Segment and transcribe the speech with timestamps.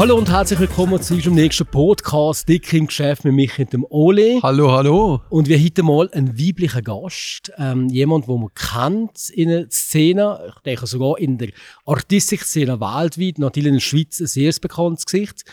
[0.00, 3.84] Hallo und herzlich willkommen zu unserem nächsten Podcast «Dick im Geschäft» mit mich und dem
[3.90, 4.40] Ole.
[4.42, 5.20] Hallo, hallo.
[5.28, 7.52] Und wir haben heute mal einen weiblichen Gast.
[7.58, 10.54] Ähm, jemand, den man kennt in der Szene.
[10.56, 11.50] Ich denke sogar in der
[11.84, 13.38] Artistik-Szene weltweit.
[13.38, 15.44] Natürlich in der Schweiz ein sehr bekanntes Gesicht.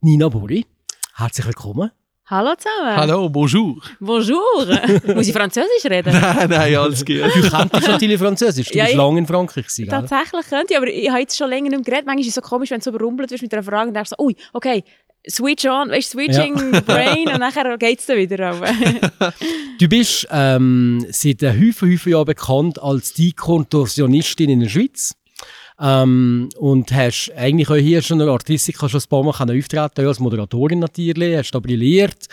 [0.00, 0.64] Nina Buri.
[1.16, 1.90] Herzlich willkommen.
[2.32, 2.96] Hallo zusammen.
[2.96, 3.76] Hallo, bonjour.
[4.00, 4.66] Bonjour.
[5.14, 6.18] Muss ich Französisch reden?
[6.18, 7.16] nein, nein, alles gut.
[7.16, 8.68] Du kennst natürlich Französisch.
[8.70, 9.90] Du Ja, bist lange in Frankreich gewesen?
[9.90, 12.06] Tatsächlich könnte ich, aber ich habe jetzt schon länger nicht mehr geredet.
[12.06, 14.12] Manchmal ist es so komisch, wenn du so überrumpelt wirst mit einer Frage und denkst
[14.16, 14.82] so, ui, okay,
[15.28, 16.54] switch on, weißt du, switching
[16.86, 18.54] brain und nachher geht es dann wieder.
[19.78, 25.14] Du bist ähm, seit einem Haufen, Haufen Jahren bekannt als die Kontorsionistin in der Schweiz.
[25.80, 30.06] Ähm, und hast eigentlich auch hier schon in der Artistik schon ein paar Mal auftreten
[30.06, 32.26] als Moderatorin natürlich, hast da brilliert.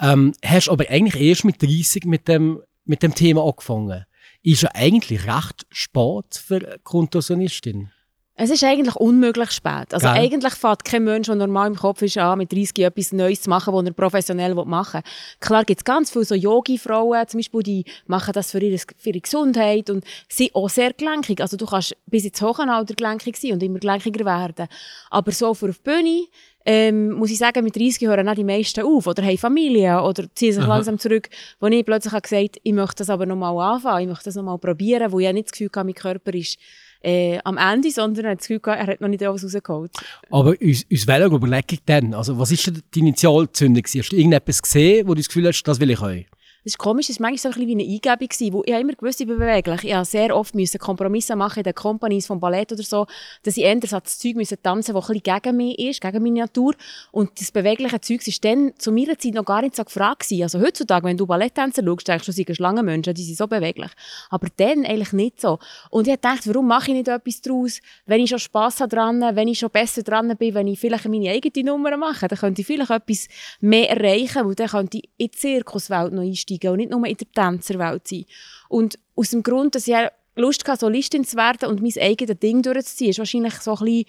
[0.00, 4.04] Ähm, hast aber eigentlich erst mit 30 mit dem, mit dem Thema angefangen.
[4.42, 7.90] Ist ja eigentlich recht spät für eine Kontorsionistin.
[8.38, 9.94] Es ist eigentlich unmöglich spät.
[9.94, 10.16] Also Gell?
[10.16, 13.50] eigentlich fährt kein Mensch, der normal im Kopf ist, an, mit 30 etwas Neues zu
[13.50, 15.10] machen, was er professionell machen will.
[15.40, 19.08] Klar gibt es ganz viele so Yogi-Frauen, zum Beispiel, die machen das für ihre, für
[19.08, 21.40] ihre Gesundheit und sind auch sehr gelenkig.
[21.40, 24.68] Also du kannst bis ins hohe Alter gelenkig sein und immer gelenkiger werden.
[25.10, 26.26] Aber so für auf die Bühne,
[26.66, 30.24] ähm, muss ich sagen, mit 30 hören auch die meisten auf oder haben Familie oder
[30.34, 34.02] ziehen sich langsam zurück, wo ich plötzlich habe gesagt ich möchte das aber nochmal anfangen,
[34.02, 36.58] ich möchte das nochmal probieren, wo ich ja nicht das Gefühl hatte, mein Körper ist
[37.02, 39.90] äh, am Ende, sondern er hat das Gefühl gehabt, er hat noch nicht alles rausgeholt.
[40.30, 42.14] Aber uns, uns welche Überlegung denn?
[42.14, 43.82] Also, was denn die Initialzündung?
[43.84, 46.26] Hast du irgendetwas gesehen, wo du das Gefühl hast, das will ich euch?
[46.66, 48.28] Das ist komisch, das war manchmal so ein bisschen wie eine Eingebung.
[48.28, 49.84] Gewesen, wo ich immer gewusst, ich bin beweglich.
[49.84, 53.06] Ich musste sehr oft müssen Kompromisse machen in den Companies vom Ballett oder so,
[53.44, 56.74] dass ich so das Zeug müssen tanzen das ein gegen mich ist, gegen meine Natur.
[57.12, 60.24] Und das bewegliche Zeug war dann zu meiner Zeit noch gar nicht so gefragt.
[60.24, 60.42] Gewesen.
[60.42, 63.92] Also heutzutage, wenn du Balletttänzer schaust, denkst du, sie sind Schlangenmenschen, die sind so beweglich.
[64.30, 65.60] Aber dann eigentlich nicht so.
[65.90, 69.20] Und ich gedacht, warum mache ich nicht etwas daraus, wenn ich schon Spass habe dran,
[69.36, 72.62] wenn ich schon besser dran bin, wenn ich vielleicht meine eigene Nummer mache, dann könnte
[72.62, 73.28] ich vielleicht etwas
[73.60, 77.16] mehr erreichen, weil dann könnte ich in die Zirkuswelt noch einsteigen und nicht nur in
[77.16, 78.24] der Tänzerwelt sein.
[78.68, 79.94] Und aus dem Grund, dass ich
[80.36, 84.04] Lust hatte, Solistin zu werden und mein eigenes Ding durchzuziehen, ist wahrscheinlich so ein bisschen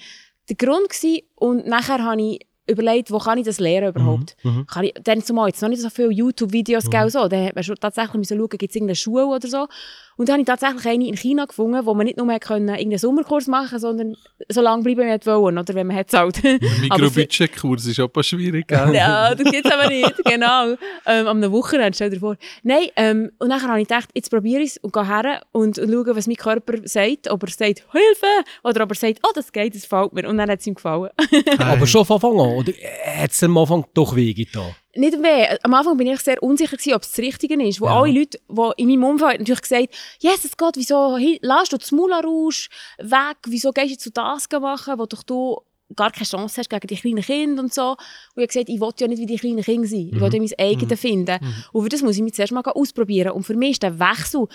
[0.49, 1.21] der Grund gewesen.
[1.35, 4.35] Und nachher habe ich überlegt, wo kann ich das lernen überhaupt?
[4.67, 7.77] Kann ich, dann zumal jetzt noch nicht so viele YouTube-Videos gegeben, so, dann man schon
[7.77, 9.67] tatsächlich müssen schauen, gibt es irgendeine Schule oder so.
[10.17, 12.69] Und dann habe ich tatsächlich eine in China gefunden, wo man nicht nur mehr können,
[12.69, 14.15] irgendeinen Sommerkurs machen sondern
[14.49, 16.43] so lange bleiben man wollen, oder wenn man hat zahlt.
[16.81, 18.93] Mikrobudgetkurs ist auch ein paar schwierig, gell?
[18.93, 20.75] ja, das gibt es aber nicht, genau.
[21.05, 22.35] Ähm, am Wochenende, stell dir vor.
[22.63, 25.77] Nein, ähm, und dann habe ich gedacht, jetzt probiere ich es und gehe her und,
[25.77, 27.29] und schaue, was mein Körper sagt.
[27.29, 28.43] Ob er sagt, Hilfe!
[28.63, 30.27] Oder ob er sagt, oh, das geht, das gefällt mir.
[30.27, 31.09] Und dann hat es ihm gefallen.
[31.59, 32.55] Aber schon von Anfang an?
[32.55, 32.73] Oder
[33.17, 34.75] hat es am Anfang doch weh getan?
[34.97, 35.57] Nicht mehr.
[35.63, 37.79] Am Anfang bin ich sehr unsicher gewesen, ob es das Richtige ist.
[37.81, 38.01] Wo Ja.
[38.01, 41.91] alle Leute, die in meinem Umfeld natürlich gesagt, yes, es geht, wieso lässt du das
[41.91, 42.67] Mularouge
[42.99, 43.37] weg?
[43.47, 45.61] Wieso gehst du jetzt zu das machen, wo doch du
[45.95, 47.91] gar keine Chance hast gegen die kleinen Kinder und so.
[47.91, 47.97] Und
[48.35, 50.09] ich habe gesagt, ich will ja nicht wie die kleinen Kinder sein.
[50.13, 51.39] Ich will ja mein eigenes finden.
[51.71, 53.31] Und für das muss ich mich zuerst mal ausprobieren.
[53.31, 54.47] Und für mich ist der Wechsel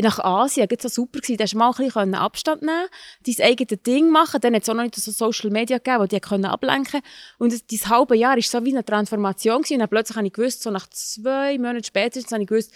[0.00, 1.20] nach Asien gerade so super.
[1.20, 2.86] Da mal ein bisschen Abstand nehmen
[3.26, 4.40] dein eigenes Ding machen.
[4.40, 7.00] Dann hat es auch noch nicht so Social Media gegeben, die können ablenken
[7.38, 9.62] Und das, dieses halbe Jahr war so wie eine Transformation.
[9.62, 9.74] Gewesen.
[9.74, 12.72] Und dann plötzlich habe ich gewusst, so nach zwei Monaten später, habe ich gewusst,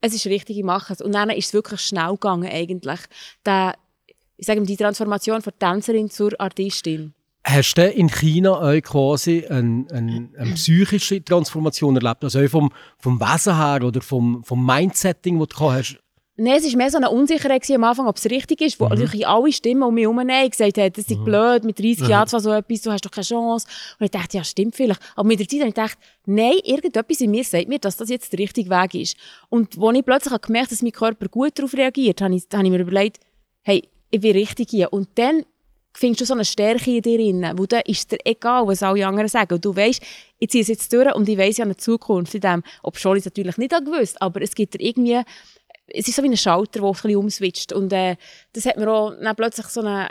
[0.00, 1.00] es ist richtig, ich mache es.
[1.00, 3.00] Und dann ist es wirklich schnell gegangen eigentlich.
[3.44, 3.74] Der,
[4.36, 7.14] ich sage mal, die Transformation von Tänzerin zur Artistin.
[7.44, 12.22] Hast du in China auch quasi eine, eine, eine psychische Transformation erlebt?
[12.22, 15.98] Also auch vom, vom Wesen her oder vom, vom Mindsetting, das du hast?
[16.40, 18.90] Nein, es war mehr so eine Unsicherheit am Anfang, ob es richtig ist, wo Mhm.
[18.90, 22.28] natürlich alle Stimmen um mich herum Nein gesagt haben, das ist blöd, mit 30 Jahren
[22.28, 23.66] zwar so etwas, du hast doch keine Chance.
[23.98, 25.00] Und ich dachte, ja, stimmt vielleicht.
[25.16, 28.08] Aber mit der Zeit habe ich gedacht, nein, irgendetwas in mir sagt mir, dass das
[28.08, 29.16] jetzt der richtige Weg ist.
[29.48, 32.64] Und als ich plötzlich habe gemerkt dass mein Körper gut darauf reagiert, habe ich, habe
[32.64, 33.18] ich mir überlegt,
[33.62, 34.92] hey, ich bin richtig hier.
[34.92, 35.44] Und dann
[35.92, 39.04] findest du so eine Stärke in dir drin, wo dann ist dir egal, was alle
[39.04, 39.54] anderen sagen.
[39.54, 40.00] Und du weißt,
[40.38, 43.22] ich ziehe es jetzt durch und ich weiss ja eine Zukunft in dem, obwohl ich
[43.22, 45.20] es natürlich nicht habe gewusst, aber es gibt dir irgendwie,
[45.88, 47.72] es ist so wie ein Schalter, der ein bisschen umswitcht.
[47.72, 48.16] Und äh,
[48.52, 50.08] das hat mir auch dann plötzlich so eine,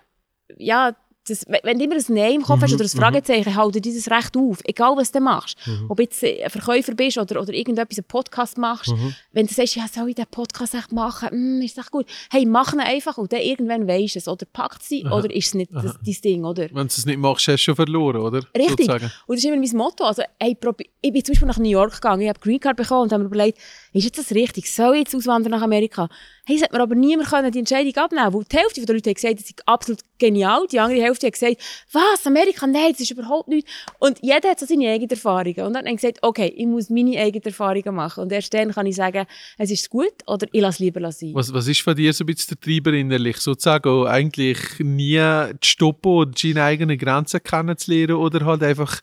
[0.58, 0.96] ja,
[1.30, 4.36] das, wenn du immer ein Nein im Kopf hast oder ein Fragezeichen, halte dieses Recht
[4.38, 4.60] auf.
[4.64, 5.58] Egal, was du machst.
[5.90, 8.94] Ob du jetzt ein Verkäufer bist oder, oder irgendetwas, einen Podcast machst.
[9.32, 11.30] Wenn du sagst, ja, soll ich den Podcast echt machen?
[11.30, 12.08] Hm, ist das gut?
[12.32, 14.28] Hey, mach ihn einfach und dann irgendwann weisst du es.
[14.28, 16.64] Oder packt sie oder ist es nicht das, dein Ding, oder?
[16.64, 18.40] Wenn du es nicht machst, hast du schon verloren, oder?
[18.56, 18.88] Richtig.
[18.88, 19.12] Sozusagen.
[19.28, 20.04] Und das ist immer mein Motto.
[20.04, 20.58] Also, hey,
[21.02, 23.24] ich bin zum Beispiel nach New York gegangen, ich habe Green Card bekommen und habe
[23.24, 23.58] mir überlegt,
[23.94, 24.74] ist jetzt das richtig?
[24.74, 26.10] Soll ich jetzt auswandern nach Amerika?
[26.48, 29.10] Hey, es hat mir aber niemand können die Entscheidung abnehmen weil die Hälfte der Leute
[29.10, 30.66] hat gesagt, das ist absolut genial.
[30.72, 31.58] Die andere Hälfte hat gesagt,
[31.92, 32.66] was, Amerika?
[32.66, 33.70] Nein, das ist überhaupt nichts.
[34.00, 35.60] Und jeder hat so seine eigenen Erfahrungen.
[35.64, 38.24] Und dann habe ich gesagt, okay, ich muss meine eigenen Erfahrungen machen.
[38.24, 39.26] Und erst dann kann ich sagen,
[39.58, 41.32] es ist gut oder ich lasse lieber sein.
[41.34, 43.36] Was, was ist von dir so ein bisschen der Treiber innerlich?
[43.40, 45.20] Sozusagen auch eigentlich nie
[45.60, 49.02] zu stoppen oder seine eigenen Grenzen kennenzulernen oder halt einfach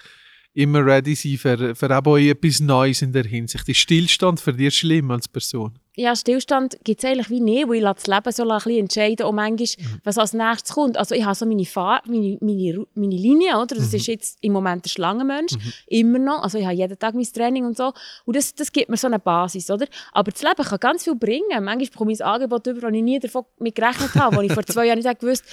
[0.55, 3.69] immer ready sein für, für auch etwas Neues in der Hinsicht.
[3.69, 5.79] Ist Stillstand für dich schlimm als Person?
[5.97, 9.27] ja, Stillstand gibt es eigentlich wie nie, weil ich das Leben so ein bisschen entscheiden
[9.27, 9.69] und manchmal,
[10.03, 10.97] was als nächstes kommt.
[10.97, 13.77] Also ich habe so meine, Fahr meine, meine, meine Linie, oder?
[13.77, 15.53] Das ist jetzt im Moment der Schlangenmensch,
[15.87, 16.43] immer noch.
[16.43, 17.93] Also ich habe jeden Tag mein Training und so.
[18.25, 19.87] Und das, das gibt mir so eine Basis, oder?
[20.12, 21.62] Aber das Leben kann ganz viel bringen.
[21.62, 24.53] Manchmal bekomme ich ein Angebot über, das ich nie davon mit gerechnet habe, wo ich
[24.53, 25.45] vor zwei Jahren nicht gewusst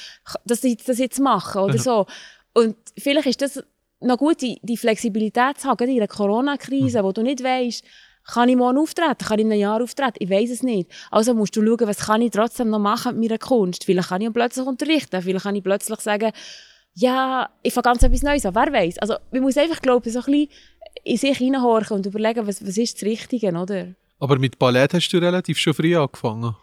[0.46, 2.08] dass ich das jetzt mache oder so.
[2.54, 3.64] Und vielleicht ist das
[4.02, 7.84] noch gut, die, die Flexibilität zu haben, in einer Corona-Krise, wo du nicht weißt,
[8.34, 10.90] kann ich morgen auftreten, kann ich in einem Jahr auftreten, ich weiß es nicht.
[11.10, 13.84] Also musst du schauen, was kann ich trotzdem noch machen mit meiner Kunst.
[13.84, 16.32] Vielleicht kann ich plötzlich unterrichten, vielleicht kann ich plötzlich sagen,
[16.94, 19.00] ja, ich fange ganz etwas Neues an, wer weiß.
[19.00, 20.50] Also man muss einfach, glaube ich, so ein bisschen
[21.04, 23.88] in sich hineinhorchen und überlegen, was, was ist das Richtige, oder?
[24.20, 26.56] Aber mit Ballett hast du relativ schon früh angefangen.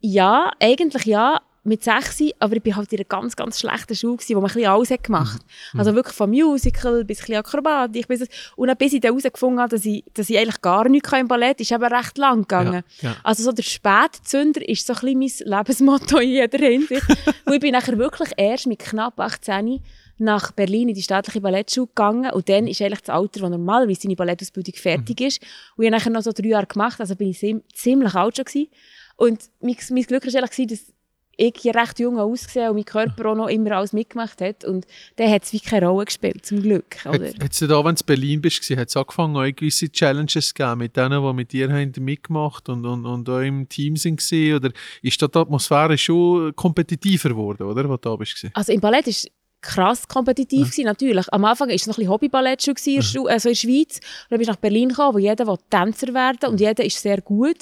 [0.00, 4.16] Ja, eigentlich ja, mit sechs, aber ich war halt in einer ganz, ganz schlechten Schule,
[4.16, 5.40] gewesen, wo man ein bisschen alles hat gemacht
[5.72, 5.78] hat.
[5.78, 8.08] Also wirklich von Musical bis ein bisschen Akrobatik.
[8.08, 8.26] Bis,
[8.56, 11.20] und dann bis ich dann herausgefunden habe, dass ich, dass ich eigentlich gar nichts kann
[11.20, 12.82] im Ballett ist eben recht lang gegangen.
[13.00, 13.16] Ja, ja.
[13.22, 17.08] Also so der Spätzünder ist so ein bisschen mein Lebensmotto in jeder Hinsicht.
[17.46, 19.80] und ich bin nachher wirklich erst mit knapp 18
[20.18, 24.02] nach Berlin in die staatliche Ballettschule gegangen und dann ist eigentlich das Alter, wo normalerweise
[24.02, 25.40] seine Ballettausbildung fertig ist.
[25.76, 28.36] Und ich habe nachher noch so drei Jahre gemacht, also bin ich ziem- ziemlich alt
[28.36, 28.68] schon gewesen.
[29.16, 30.92] Und mein, mein Glück war eigentlich, dass
[31.36, 34.64] ich recht jung ausgesehen und mein Körper auch noch immer alles mitgemacht hat.
[34.64, 34.86] Und
[35.16, 36.96] dann hat es wie keine Rolle gespielt, zum Glück.
[37.06, 37.28] Oder?
[37.28, 40.78] Hat es da, wenn du in Berlin bist, hat es angefangen, auch gewisse Challenges gegeben
[40.78, 44.56] mit denen, die mit dir haben mitgemacht und, und, und auch im Team sind gewesen?
[44.56, 44.70] Oder
[45.02, 48.36] ist da die Atmosphäre schon kompetitiver geworden, oder, wo du da bist?
[48.36, 48.52] gewesen?
[48.54, 49.30] Also im Ballett ist
[49.62, 51.32] krass kompetitiv gewesen, natürlich.
[51.32, 53.60] Am Anfang war es noch ein Hobbyballett schon gewesen, in der Schu- also in der
[53.60, 53.96] Schweiz.
[53.98, 57.00] Und dann bist du nach Berlin gekommen, wo jeder will Tänzer werden und jeder ist
[57.00, 57.58] sehr gut.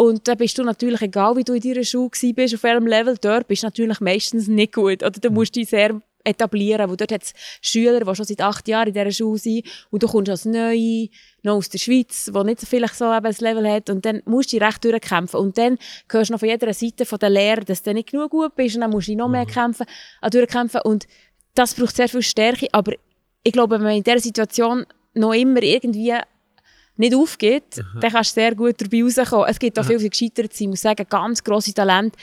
[0.00, 3.18] Und dann bist du natürlich, egal wie du in deiner Schule bist, auf welchem Level
[3.20, 5.02] dort, bist du natürlich meistens nicht gut.
[5.02, 8.66] Oder du musst dich sehr etablieren, weil dort hat es Schüler, die schon seit acht
[8.66, 11.10] Jahren in dieser Schule sind und du kommst als Neue,
[11.42, 14.22] noch aus der Schweiz, die nicht so vielleicht so eben das Level hat und dann
[14.24, 15.38] musst du dich recht durchkämpfen.
[15.38, 15.76] Und dann
[16.10, 18.76] hörst du noch von jeder Seite von der Lehrer, dass du nicht genug gut bist
[18.76, 19.84] und dann musst du noch mehr kämpfen,
[20.22, 20.80] äh, durchkämpfen.
[20.82, 21.06] Und
[21.54, 22.94] das braucht sehr viel Stärke, aber
[23.42, 26.14] ich glaube, wenn man in dieser Situation noch immer irgendwie
[27.00, 29.46] nicht aufgeht, dann kannst du sehr gut dabei rauskommen.
[29.48, 30.66] Es gibt auch viele, die gescheitert sind.
[30.66, 32.16] Ich muss sagen, ganz grosse Talente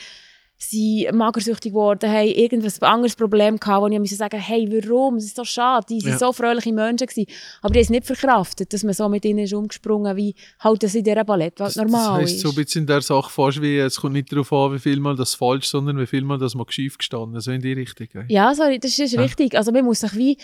[0.60, 5.14] sind magersüchtig geworden, haben irgendwas ein anderes Problem gehabt, wo ich musste sagen, hey, warum?
[5.14, 5.86] Das ist so schade.
[5.88, 6.18] Die waren Ja.
[6.18, 7.26] so fröhliche Menschen gewesen.
[7.62, 10.82] Aber die haben es nicht verkraftet, dass man so mit ihnen ist umgesprungen, wie halt
[10.82, 12.42] das in dieser Ballett, was normal das heisst, ist.
[12.42, 14.98] so ein bisschen in der Sache fast wie, es kommt nicht darauf an, wie viel
[14.98, 18.08] mal das falsch, sondern wie viel mal das mal schief gestanden, so in die Richtung.
[18.12, 18.24] gell?
[18.26, 19.56] Ja, sorry, das ist richtig.
[19.56, 20.38] Also man muss sich wie,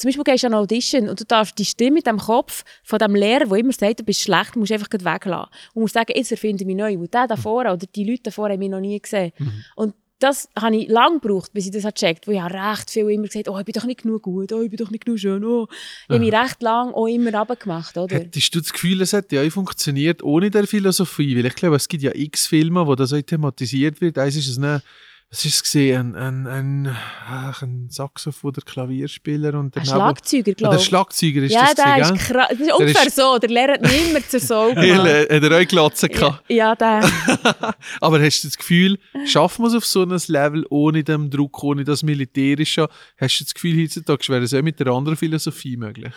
[0.00, 2.64] zum Beispiel gehst du an eine Audition und du darfst die Stimme mit dem Kopf
[2.84, 5.50] von dem Lehrer, der immer sagt, du bist schlecht, musst du einfach weglassen.
[5.74, 6.96] Und musst sagen, jetzt erfinde ich mich neu.
[6.96, 9.32] Und der da vorne oder die Leute da vorne haben mich noch nie gesehen.
[9.76, 12.28] Und das habe ich lange gebraucht, bis ich das gecheckt habe.
[12.28, 14.62] Wo ich habe recht viel immer gesagt, oh, ich bin doch nicht genug gut, oh,
[14.62, 15.68] ich bin doch nicht genug schön, oh.
[15.70, 18.16] Ich habe mich recht lang auch immer runtergemacht, oder?
[18.16, 21.36] Hättest du das Gefühl, es hätte ja auch funktioniert ohne der Philosophie?
[21.36, 24.16] Weil ich glaube, es gibt ja x Filme, wo das auch thematisiert wird.
[24.16, 24.82] Eins ist es eine,
[25.30, 26.16] was ist es gesehen?
[26.16, 26.96] Ein, ein, ein,
[27.28, 30.86] ach, ein Saxophon oder Klavierspieler und Ein daneben- Schlagzeuger, Ah, glaube der ich.
[30.86, 32.46] Schlagzeuger ist Ja, das der ist krass.
[32.50, 33.38] Das ist Der ungefähr ist- so.
[33.38, 35.30] Der Lehrer hat mich immer zur Sau Ja, gemacht.
[35.30, 36.44] Hat er auch Glatze gehabt?
[36.50, 37.00] Ja, der.
[38.00, 41.62] Aber hast du das Gefühl, schaffen wir es auf so einem Level ohne den Druck,
[41.62, 42.88] ohne das Militärische?
[43.16, 46.12] Hast du das Gefühl, heutzutage wäre es auch mit der anderen Philosophie möglich?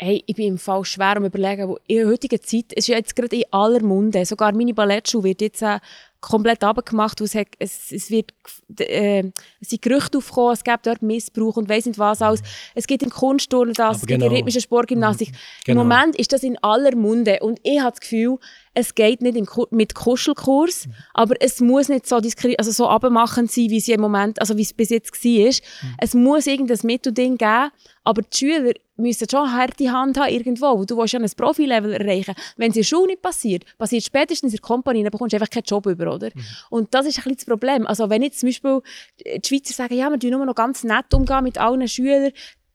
[0.00, 2.86] Hey, ich bin im Fall schwer am überlegen, wo in der heutigen Zeit, es ist
[2.88, 5.80] ja jetzt gerade in aller Munde, sogar meine Ballettschule wird jetzt äh,
[6.20, 8.32] komplett abgemacht, es, hat, es, es wird,
[8.80, 9.24] äh,
[9.60, 12.42] es sind Gerüchte aufgekommen, es gibt dort Missbrauch und weiss nicht was alles.
[12.74, 14.30] Es gibt im Kunstturnen das, Aber es gibt in genau.
[14.30, 15.32] der rhythmischen Sportgymnastik.
[15.64, 15.82] Genau.
[15.82, 18.38] Im Moment ist das in aller Munde und ich habe das Gefühl,
[18.78, 19.36] es geht nicht
[19.72, 24.40] mit Kuschelkurs, aber es muss nicht so, also so abmachend sein, wie es im Moment,
[24.40, 25.54] also wie es bis jetzt war.
[26.00, 27.70] Es muss irgendein Mittelding geben,
[28.04, 31.28] aber die Schüler müssen schon eine harte Hand haben irgendwo, weil du willst ja ein
[31.36, 32.36] Profilevel erreichen.
[32.56, 35.38] Wenn es in der Schule nicht passiert, passiert spätestens in der Company, dann bekommst du
[35.38, 36.30] einfach keinen Job über, oder?
[36.70, 37.84] Und das ist ein bisschen das Problem.
[37.84, 38.80] Also wenn jetzt zum Beispiel
[39.24, 42.30] die Schweizer sagen, ja, wir tun nur noch ganz nett umgehen mit allen Schülern,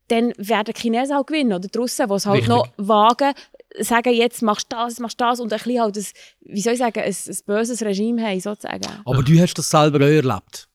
[0.10, 2.50] dann werden die Chinesen auch gewinnen, oder die Russen, die es halt Richtig.
[2.50, 3.34] noch wagen,
[3.80, 6.06] sagen, jetzt machst du das, machst du das und ein bisschen halt ein,
[6.42, 8.82] wie soll ich sagen, ein, ein böses Regime haben, sozusagen.
[9.06, 10.68] Aber du hast das selber auch erlebt.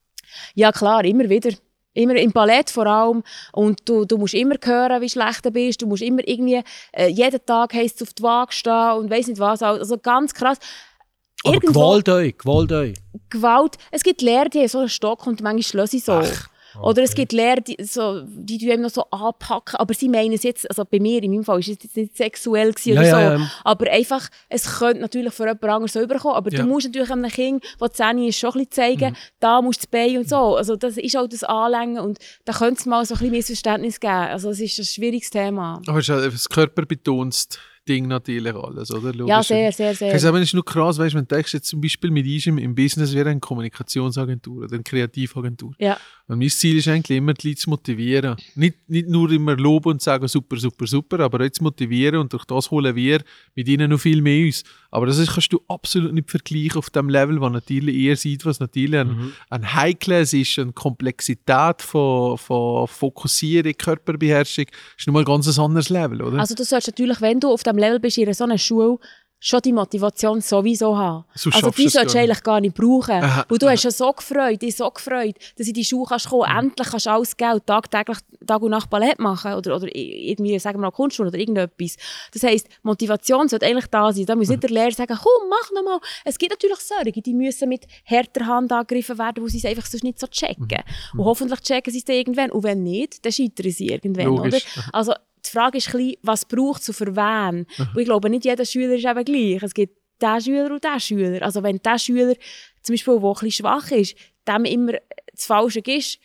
[0.54, 1.50] Ja, klar, immer wieder.
[1.94, 3.24] Immer im Ballett vor allem.
[3.52, 5.82] Und du, du musst immer hören, wie schlecht du bist.
[5.82, 6.62] Du musst immer irgendwie,
[6.92, 9.62] äh, jeden Tag heisst es auf die Waage stehen und weiss nicht was.
[9.62, 10.58] Also ganz krass.
[11.44, 12.94] Aber Irgendwo- Gewalt euch, Gewalt euch.
[13.30, 13.76] Gewalt.
[13.90, 16.20] Es gibt Lehrer, die haben so einen Stock und manchmal schlösst sie so.
[16.80, 20.42] Oder es gibt Lehrer, die, so, die tun noch so anpacken, aber sie meinen es
[20.42, 23.10] jetzt, also bei mir, in meinem Fall, war es jetzt nicht sexuell gewesen Ja, oder
[23.10, 23.50] so, ja, ja.
[23.64, 27.30] aber einfach, es könnte natürlich für jemand anderes so überkommen, aber du musst natürlich einem
[27.30, 30.56] Kind, das 10 ist, schon ein bisschen zeigen, da musst du das Bein und so,
[30.56, 34.00] also das ist auch das Anlängen und da könnte es mal so ein bisschen Missverständnis
[34.00, 35.80] geben, also es ist ein schwieriges Thema.
[35.86, 37.48] Aber es ist das körperbetontes
[37.88, 39.14] Ding natürlich alles, oder?
[39.14, 39.48] Ja, Logisch.
[39.48, 40.12] sehr, sehr, sehr.
[40.12, 42.26] Also, aber es ist nur krass, weißt du, wenn du denkst, jetzt zum Beispiel mit
[42.26, 45.72] uns im, Business wäre eine Kommunikationsagentur oder eine Kreativagentur.
[45.78, 45.96] Ja.
[46.26, 48.36] Und mein Ziel ist eigentlich immer, die Leute zu motivieren.
[48.54, 52.32] Nicht, nicht nur immer loben und sagen, super, super, super, aber auch zu motivieren und
[52.32, 53.22] durch das holen wir
[53.54, 54.62] mit ihnen noch viel mehr uns.
[54.90, 58.44] Aber das ist, kannst du absolut nicht vergleichen auf dem Level, was natürlich eher sieht,
[58.44, 64.66] was natürlich ein, ein Heikles ist, eine Komplexität von, von Fokussierung, Körperbeherrschung,
[64.98, 66.40] ist nochmal ein ganz anderes Level, oder?
[66.40, 68.98] Also du sollst natürlich, wenn du auf dem Level bist in so einer Schule,
[69.40, 71.24] schon die Motivation sowieso haben.
[71.36, 73.22] So also die solltest du eigentlich gar nicht brauchen.
[73.22, 73.72] Aha, Weil du aha.
[73.74, 76.58] hast ja so gefreut, dich so gefreut, dass in die Schule kannst kommen, Mhm.
[76.58, 80.78] endlich kannst du alles Geld tagtäglich, Tag und Nacht Ballett machen oder, oder irgendwie, sagen
[80.78, 81.96] wir mal, Kunstschule oder irgendetwas.
[82.32, 84.26] Das heisst, Motivation sollte eigentlich da sein.
[84.26, 84.54] Da muss Mhm.
[84.54, 86.00] nicht der Lehrer sagen, komm, mach noch mal.
[86.24, 89.86] Es gibt natürlich solche, die müssen mit härter Hand angegriffen werden, wo sie es einfach
[89.86, 90.66] sonst nicht so checken.
[91.12, 91.20] Mhm.
[91.20, 92.50] Und hoffentlich checken sie es dann irgendwann.
[92.50, 94.64] Und wenn nicht, dann scheitern sie irgendwann, Logisch.
[94.76, 94.84] oder?
[94.92, 95.12] Also
[95.48, 97.66] die Frage ist bisschen, was braucht es und für wen?
[97.78, 99.62] Und ich glaube, nicht jeder Schüler ist eben gleich.
[99.62, 101.42] Es gibt diesen Schüler und diesen Schüler.
[101.42, 102.34] Also wenn der Schüler
[102.82, 104.92] zum Beispiel, der ein bisschen schwach ist, dem immer
[105.32, 106.18] das Falsche ist,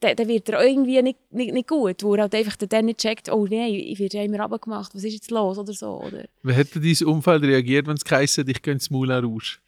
[0.00, 3.00] dann, dann wird er irgendwie nicht, nicht, nicht gut, wo er halt einfach dann nicht
[3.00, 6.02] checkt, oh nein, ich werde ja immer runtergemacht, was ist jetzt los oder so.
[6.02, 6.26] Oder?
[6.42, 9.58] Wie hätte dein Umfeld reagiert, wenn es geheißen ich gehe ins Moulin Rouge?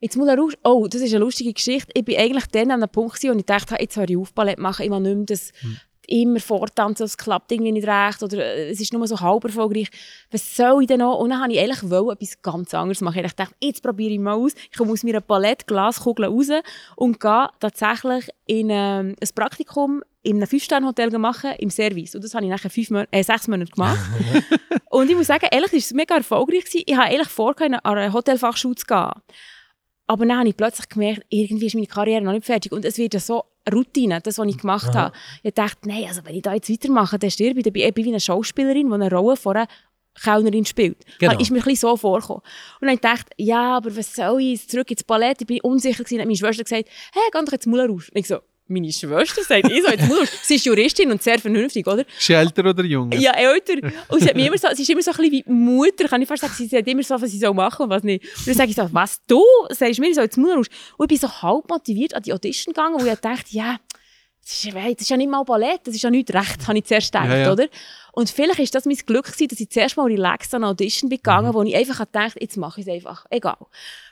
[0.00, 1.90] Jetzt Moulin Rouge, oh, das ist eine lustige Geschichte.
[1.94, 4.58] Ich bin eigentlich dann an einem Punkt wo ich dachte, jetzt höre ich auf, Ballett
[4.58, 5.52] machen, ich will nicht mehr das
[6.06, 9.88] immer vortanzen, es klappt irgendwie nicht recht oder äh, es ist nur so halb erfolgreich.
[10.30, 11.18] Was soll ich denn noch?
[11.18, 13.24] Und dann habe ich eigentlich wollen, etwas ganz anderes machen.
[13.24, 14.52] Ich dachte, jetzt probiere ich mal aus.
[14.70, 16.48] Ich komme aus meiner Ballettglaskugel raus
[16.96, 22.14] und gehe tatsächlich in ähm, ein Praktikum in einem Fünf-Sterne-Hotel machen, im Service.
[22.14, 23.98] Und das habe ich nachher fünf Mon äh, sechs Monate gemacht.
[24.90, 26.64] und ich muss sagen, ehrlich, es war mega erfolgreich.
[26.64, 26.84] gewesen.
[26.86, 29.10] Ich habe eigentlich vor, an eine Hotelfachschule zu gehen.
[30.06, 32.70] Aber dann habe ich plötzlich gemerkt, irgendwie ist meine Karriere noch nicht fertig.
[32.70, 35.14] Und es wird ja so Routine, das, was ich gemacht habe.
[35.42, 37.64] Ich dachte, nein, also wenn ich da jetzt weitermache, dann stirb ich.
[37.64, 39.68] Dann bin ich wie eine Schauspielerin, die eine Rolle vor einer
[40.20, 40.98] Kellnerin spielt.
[41.18, 41.38] Genau.
[41.38, 42.42] Ist mir ein bisschen so vorgekommen.
[42.80, 45.40] Und dann habe ich ja, aber was soll ich zurück ins Ballett?
[45.40, 46.16] Ich bin unsicher gewesen.
[46.16, 48.10] Dann hat meine Schwester gesagt, hey, geh doch jetzt Moulin Rouge.
[48.12, 50.28] Und ich so, meine Schwester sagt, ich soll jetzt Rouge.
[50.42, 52.00] Sie ist Juristin und sehr vernünftig, oder?
[52.06, 53.16] Ist sie älter oder jünger?
[53.16, 53.74] Ja, älter.
[54.08, 56.22] Und sie, hat mir immer so, sie ist immer so ein bisschen wie Mutter, kann
[56.22, 56.54] ich fast sagen.
[56.56, 58.24] Sie sagt immer so, was sie soll machen und was nicht.
[58.38, 60.68] Und dann sage ich so, was, du sagst mir, ich soll jetzt Moulin Rouge?
[60.96, 63.78] Und ich bin so halb motiviert an die Audition gegangen, wo ich dachte, ja,
[64.42, 66.84] das ist, das ist ja nicht mal Ballett, das ist ja nicht recht, habe ich
[66.84, 67.52] zuerst gedacht, Ja, ja.
[67.52, 67.68] oder?
[68.14, 71.08] Und vielleicht ist das mein Glück gewesen, dass ich zuerst mal relaxed an eine Audition
[71.08, 71.54] bin gegangen, Mhm.
[71.54, 73.56] wo ich einfach gedacht jetzt mache ich es einfach, egal.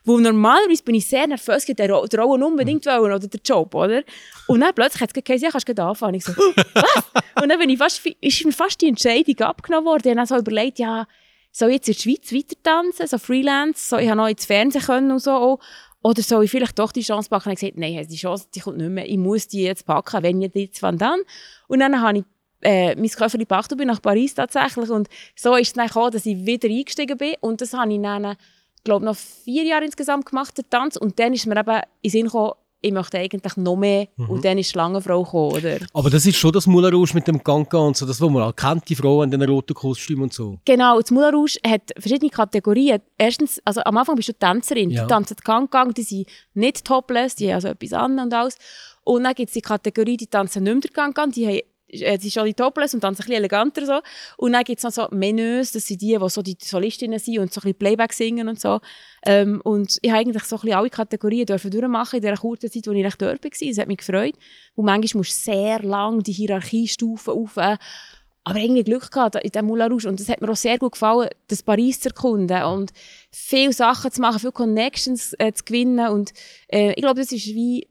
[0.04, 2.90] Wo normalerweise bin ich sehr nervös, ich wollte die Rolle unbedingt Mhm.
[2.90, 4.02] wollen oder den Job, oder?
[4.46, 6.14] Und dann plötzlich hat es geheißen, ja, kannst du anfangen.
[6.14, 7.04] Ich so, was?
[7.42, 10.02] Und dann bin ich fast, ist mir fast die Entscheidung abgenommen worden.
[10.04, 11.06] Ich habe dann so überlegt, ja,
[11.52, 14.46] soll ich jetzt in der Schweiz weiter tanzen, so Freelance, so, ich habe noch ins
[14.46, 15.32] Fernsehen können und so.
[15.32, 15.58] auch.
[16.02, 17.50] Oder soll ich vielleicht doch die Chance packen?
[17.50, 19.06] Und ich habe gesagt, nein, die Chance die kommt nicht mehr.
[19.06, 21.20] Ich muss die jetzt packen, wenn nicht jetzt, wann dann.
[21.68, 22.24] Und dann habe ich
[22.62, 24.90] äh, mein Köfferli gepackt und bin nach Paris tatsächlich.
[24.90, 27.34] Und so ist es dann gekommen, dass ich wieder eingestiegen bin.
[27.40, 28.36] Und das habe ich dann,
[28.84, 30.96] glaube noch vier Jahre insgesamt gemacht, den Tanz.
[30.96, 32.52] Und dann ist mir eben in den Sinn gekommen,
[32.82, 34.08] ich möchte eigentlich noch mehr.
[34.16, 35.78] Und dann ist die Schlangenfrau gekommen, oder?
[35.92, 38.42] Aber das ist schon das Moulin Rouge mit dem Ganga und so, das, wo man
[38.42, 40.58] auch kennt, die Frau in den roten Kostümen und so.
[40.64, 43.00] Genau, das Moulin Rouge hat verschiedene Kategorien.
[43.18, 44.90] Erstens, also am Anfang bist du Tänzerin.
[44.90, 45.02] Ja.
[45.02, 48.56] Die tanzen Gang, die sind nicht topless, die haben also etwas an und alles.
[49.04, 51.60] Und dann gibt es die Kategorie, die tanzen nicht mehr den Gang, die haben
[51.92, 54.00] äh, sind schon die Topless und tanzen ein bisschen eleganter so.
[54.36, 57.38] Und dann gibt es noch so Menüs, das sind die, die so die Solistinnen sind
[57.38, 58.80] und so ein bisschen Playback singen und so.
[59.26, 62.70] Ähm, und ich habe eigentlich so ein bisschen alle Kategorien dürfen durchmachen in dieser kurzen
[62.70, 63.50] Zeit, wo ich recht dort war.
[63.68, 64.34] Es hat mich gefreut.
[64.74, 67.58] Und manchmal musst du sehr lang die Hierarchiestufen auf
[68.44, 70.08] aber irgendwie Glück gehabt in diesem Moulin Rouge.
[70.08, 72.90] Und es hat mir auch sehr gut gefallen, das Paris zu erkunden und
[73.30, 76.08] viele Sachen zu machen, viele Connections äh, zu gewinnen.
[76.08, 76.32] Und
[76.68, 77.86] äh, ich glaube, das ist wie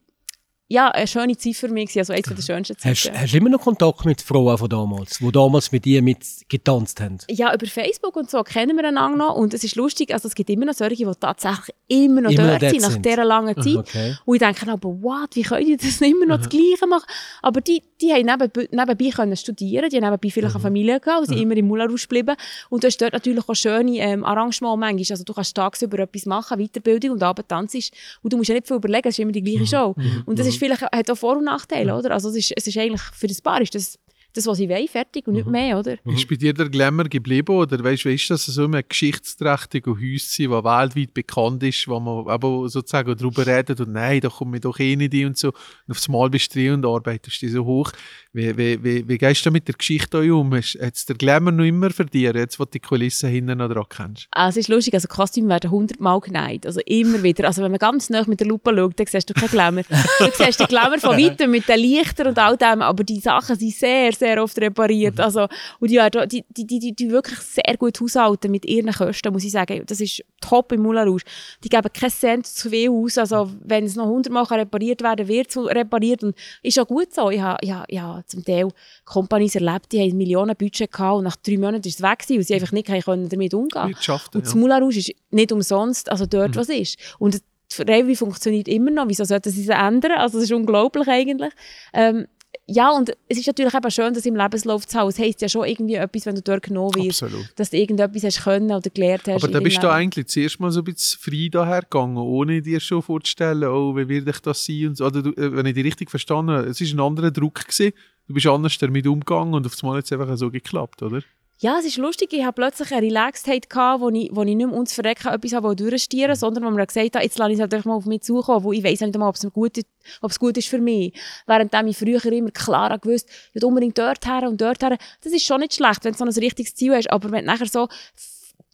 [0.72, 3.20] ja, eine schöne Zeit für mich, also eines der schönsten Hast, Zeiten.
[3.20, 7.02] hast du immer noch Kontakt mit Frauen von damals, die damals mit dir mit getanzt
[7.02, 7.18] haben?
[7.28, 10.36] Ja, über Facebook und so kennen wir einander noch und es ist lustig, also es
[10.36, 13.56] gibt immer noch solche, die tatsächlich immer noch Immer dort dort sind, nach dieser langen
[13.56, 13.78] Zeit.
[13.78, 14.16] Okay.
[14.26, 17.06] Und ich denke, aber what, wie können die das nicht immer noch das Gleiche machen?
[17.42, 21.22] Aber die, die haben neben, nebenbei können studieren, die haben nebenbei vielleicht eine Familie gehabt,
[21.22, 22.36] und sind immer im Rouge geblieben.
[22.70, 25.06] Und du hast dort natürlich auch schöne ähm, Arrangements manchmal.
[25.10, 27.92] Also du kannst tagsüber etwas machen, Weiterbildung und abends tanzt.
[28.22, 29.96] Und du musst ja nicht viel überlegen, es ist immer die gleiche Show.
[30.26, 32.12] Und das ist vielleicht, hat auch Vor- und Nachteile, oder?
[32.12, 33.98] Also es ist, es ist eigentlich, für das Paar ist das,
[34.34, 35.98] das was sie wollen, fertig und nicht mehr, oder?
[36.06, 40.52] Ist bei dir der Glamour geblieben oder weißt du, ist das so ein geschichtsträchtiges Häuschen,
[40.52, 44.62] das weltweit bekannt ist, wo man aber sozusagen darüber redet und nein, da komme ich
[44.62, 45.50] doch eh nicht hin und so.
[45.50, 47.92] Und aufs Mal bist du drin und arbeitest dich so hoch.
[48.32, 50.54] Wie, wie, wie, wie gehst du mit der Geschichte um?
[50.54, 53.70] Hat es der Glamour noch immer für dich, jetzt wo du die Kulissen hinten noch
[53.70, 54.28] dran kennst?
[54.32, 57.48] Also es ist lustig, also Kostüme werden hundertmal geneigt, also immer wieder.
[57.48, 59.84] Also wenn man ganz nah mit der Lupe schaut, dann siehst du keinen Glamour.
[60.20, 63.58] du siehst den Glamour von weitem mit den Lichtern und all dem, aber die Sachen
[63.58, 65.20] sind sehr, sehr oft repariert.
[65.20, 65.48] Also,
[65.80, 69.32] und die, werden- die, die, die, die, die wirklich sehr gut haushalten mit ihren Kosten,
[69.34, 69.84] muss ich sagen.
[69.86, 71.24] Das ist top im Moulin Rouge.
[71.64, 75.50] Die geben keinen Cent zu viel aus, also wenn es noch hundertmal repariert werden wird
[75.50, 77.30] es repariert und ist auch gut so.
[77.30, 78.68] Ich habe, ich habe, ich habe zum Teil
[79.06, 82.38] Companies erlebt, die haben Millionen Budget gehabt und nach drei Monaten ist es weg gewesen,
[82.38, 84.60] weil sie einfach nicht können damit umgehen Wirtschaften, und das ja.
[84.60, 86.98] Moulin Rouge ist nicht umsonst, also dort, was ist.
[87.20, 87.36] Und
[87.78, 89.08] die Revue funktioniert immer noch.
[89.08, 90.14] Wieso sollten sie es ändern?
[90.14, 91.54] Also das ist unglaublich eigentlich.
[91.94, 92.26] Ähm,
[92.72, 95.10] ja, und es ist natürlich eben schön, das im Lebenslauf zu haben.
[95.10, 97.50] Es heisst ja schon irgendwie etwas, wenn du dort genommen wirst, Absolut.
[97.56, 99.44] dass du irgendetwas hast können oder gelernt hast.
[99.44, 102.80] Aber da bist du eigentlich zuerst mal so ein bisschen frei daher gegangen, ohne dir
[102.80, 104.88] schon vorzustellen, oh, wie wird ich das sein?
[104.88, 105.06] Und so.
[105.06, 107.60] Oder du, äh, wenn ich dich richtig verstanden habe, es war ein anderer Druck.
[107.60, 107.94] Gewesen.
[108.28, 111.24] Du bist anders damit umgegangen und auf das Mal hat es einfach so geklappt, oder?
[111.62, 112.32] Ja, es ist lustig.
[112.32, 115.52] Ich hatte plötzlich eine Relaxedheit, gehabt, wo ich, wo ich nicht mehr uns verrecken etwas
[115.54, 118.06] habe durchstieren sondern wo mir gesagt hat, jetzt lasse ich es halt einfach mal auf
[118.06, 119.88] mich zukommen, wo ich weiss nicht einmal, ob es, gut, ist-
[120.22, 121.14] ob es gut ist für mich.
[121.48, 124.98] Während ich früher immer klar gewusst, ich unbedingt dort her und dort her.
[125.22, 127.52] Das ist schon nicht schlecht, wenn du so ein richtiges Ziel hast, aber wenn du
[127.52, 127.90] nachher so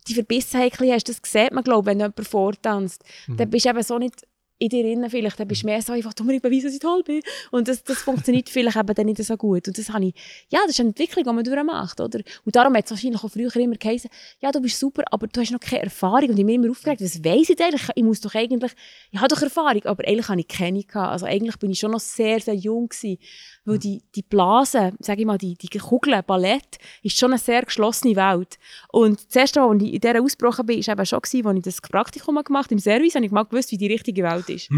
[0.08, 3.04] die Verbissenheit hast, das sieht man, glaube ich, wenn jemand vortanzt.
[3.28, 4.22] Dann bist du eben so nicht
[4.58, 6.80] in dir drin vielleicht, dann bist du mehr so, ich will unbedingt beweisen, dass ich
[6.80, 7.22] toll bin.
[7.52, 9.68] Und das, das funktioniert vielleicht eben dann nicht so gut.
[9.68, 10.14] Und das habe ich,
[10.50, 12.20] ja, das ist eine Entwicklung, die man durchmacht, oder?
[12.46, 14.10] Und darum hat es wahrscheinlich auch früher immer geheißen,
[14.40, 16.30] ja, du bist super, aber du hast noch keine Erfahrung.
[16.30, 17.90] Und ich bin immer aufgeregt, was weiss ich denn eigentlich?
[17.96, 18.72] Ich muss doch eigentlich,
[19.12, 21.12] ich habe doch Erfahrung, aber eigentlich habe ich keine gehabt.
[21.12, 23.18] Also eigentlich bin ich schon noch sehr, sehr jung gewesen.
[23.66, 27.64] Weil die, die Blase, sage ich mal, die, die Kugel, Ballett, ist schon eine sehr
[27.64, 28.58] geschlossene Welt.
[28.92, 31.58] Und das erste Mal, als ich in dieser ausgebrochen bin, war eben schon, gewesen, als
[31.58, 34.45] ich das Praktikum gemacht habe im Service, habe ich mal gewusst, wie die richtige Welt
[34.50, 34.70] ist.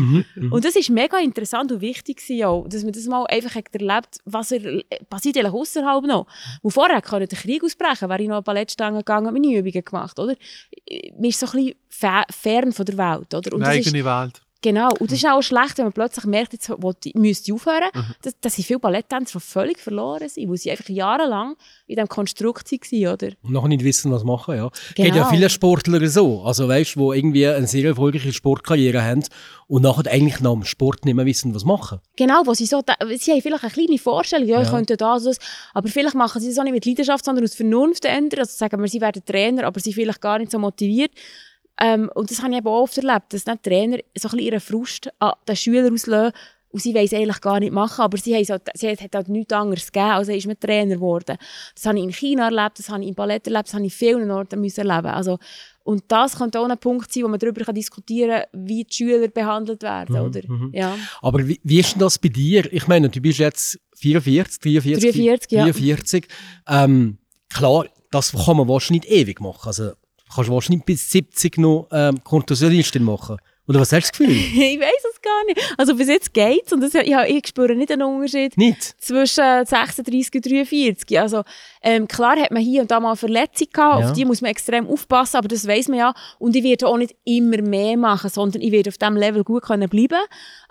[0.51, 4.51] Und das ist mega interessant und wichtig auch, dass man das mal einfach erlebt, was
[4.51, 6.27] er, passiert eigentlich außerhalb noch.
[6.61, 9.83] Und vorher konnte der Krieg ausbrechen, wäre ich noch an Ballettstangen gegangen und meine Übungen
[9.83, 10.35] gemacht, oder?
[11.15, 13.53] Man ist so ein bisschen fe- fern von der Welt, oder?
[13.55, 14.41] Und Eine eigene Welt.
[14.61, 16.69] Genau, und das ist auch schlecht, wenn man plötzlich merkt, jetzt
[17.05, 17.89] ich- müsste ich aufhören.
[17.93, 18.13] Mhm.
[18.41, 22.71] Das, sind viele Balletttänzer, die völlig verloren sind, weil sie einfach jahrelang in diesem Konstrukt
[22.71, 23.27] waren, oder?
[23.43, 24.69] Und nachher nicht wissen, was machen, ja.
[24.95, 25.29] Geht ja Genau.
[25.29, 26.41] viele Sportler so.
[26.43, 29.23] Also weißt du, die irgendwie eine sehr erfolgreiche Sportkarriere haben
[29.67, 31.99] und nachher eigentlich nach dem Sport nicht mehr wissen, was machen.
[32.15, 32.81] Genau, wo sie so,
[33.17, 34.73] sie haben vielleicht eine kleine Vorstellung, ja, ich Ja.
[34.73, 35.37] könnte das, das,
[35.73, 38.39] aber vielleicht machen sie das auch nicht mit Leidenschaft, sondern aus Vernunft ändern.
[38.39, 41.11] Also sagen wir, sie werden Trainer, aber sie sind vielleicht gar nicht so motiviert.
[41.79, 44.39] Ähm, und das habe ich eben auch oft erlebt, dass dann Trainer so ein bisschen
[44.39, 46.33] ihren Frust an den Schülern auslösen
[46.69, 49.29] und sie wollen es eigentlich gar nicht machen, aber sie, haben so, sie hat halt
[49.29, 51.37] nichts anderes gegeben, also ist man Trainer geworden.
[51.73, 53.93] Das habe ich in China erlebt, das habe ich in Ballett erlebt, das habe ich
[53.93, 55.07] in vielen Orten müssen erleben.
[55.07, 55.39] Also,
[55.83, 59.27] und das könnte auch ein Punkt sein, wo man darüber diskutieren kann, wie die Schüler
[59.29, 60.41] behandelt werden, oder?
[60.73, 60.97] Ja.
[61.21, 62.71] Aber wie, wie ist denn das bei dir?
[62.73, 65.63] Ich meine, du bist jetzt 44, 43, 43, ja.
[65.63, 66.27] 43.
[66.67, 67.17] Ähm,
[67.49, 69.65] klar, das kann man wahrscheinlich nicht ewig machen.
[69.67, 69.93] Also
[70.33, 73.37] kannst du wahrscheinlich bis 70 noch ähm, Kontorsionistin machen.
[73.69, 74.31] Oder was hast du das Gefühl?
[74.63, 75.75] ich weiß es gar nicht.
[75.77, 78.95] Also bis jetzt geht's und das, ja, ich spüre nicht einen Unterschied nicht?
[79.01, 81.19] zwischen 36 und 43.
[81.19, 81.43] Also
[81.81, 84.05] ähm, klar hat man hier und da mal eine Verletzung gehabt, Ja.
[84.09, 86.13] auf die muss man extrem aufpassen, aber das weiß man ja.
[86.39, 89.63] Und ich werde auch nicht immer mehr machen, sondern ich werde auf diesem Level gut
[89.63, 90.21] können bleiben.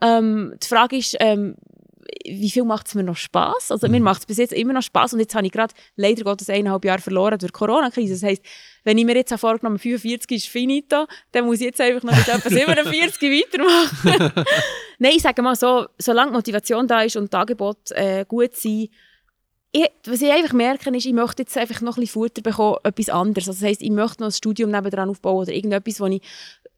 [0.00, 1.56] Ähm, die Frage ist, ähm,
[2.24, 3.72] wie viel macht es mir noch Spaß?
[3.72, 6.22] Also mir macht es bis jetzt immer noch Spaß und jetzt habe ich gerade leider
[6.24, 8.14] Gottes eineinhalb Jahre verloren durch die Corona-Krise.
[8.14, 8.42] Das heisst,
[8.86, 12.16] wenn ich mir jetzt habe vorgenommen 45 ist finito, dann muss ich jetzt einfach noch
[12.16, 14.44] mit etwa 47 weitermachen.
[15.00, 18.54] Nein, ich sage mal so, solange die Motivation da ist und die Angebote äh, gut
[18.54, 18.90] sind,
[19.76, 22.76] ich, was ich einfach merke, ist, ich möchte jetzt einfach noch ein bisschen Futter bekommen,
[22.82, 23.48] etwas anderes.
[23.48, 26.22] Also das heisst, ich möchte noch ein Studium nebendran aufbauen oder irgendetwas, wo ich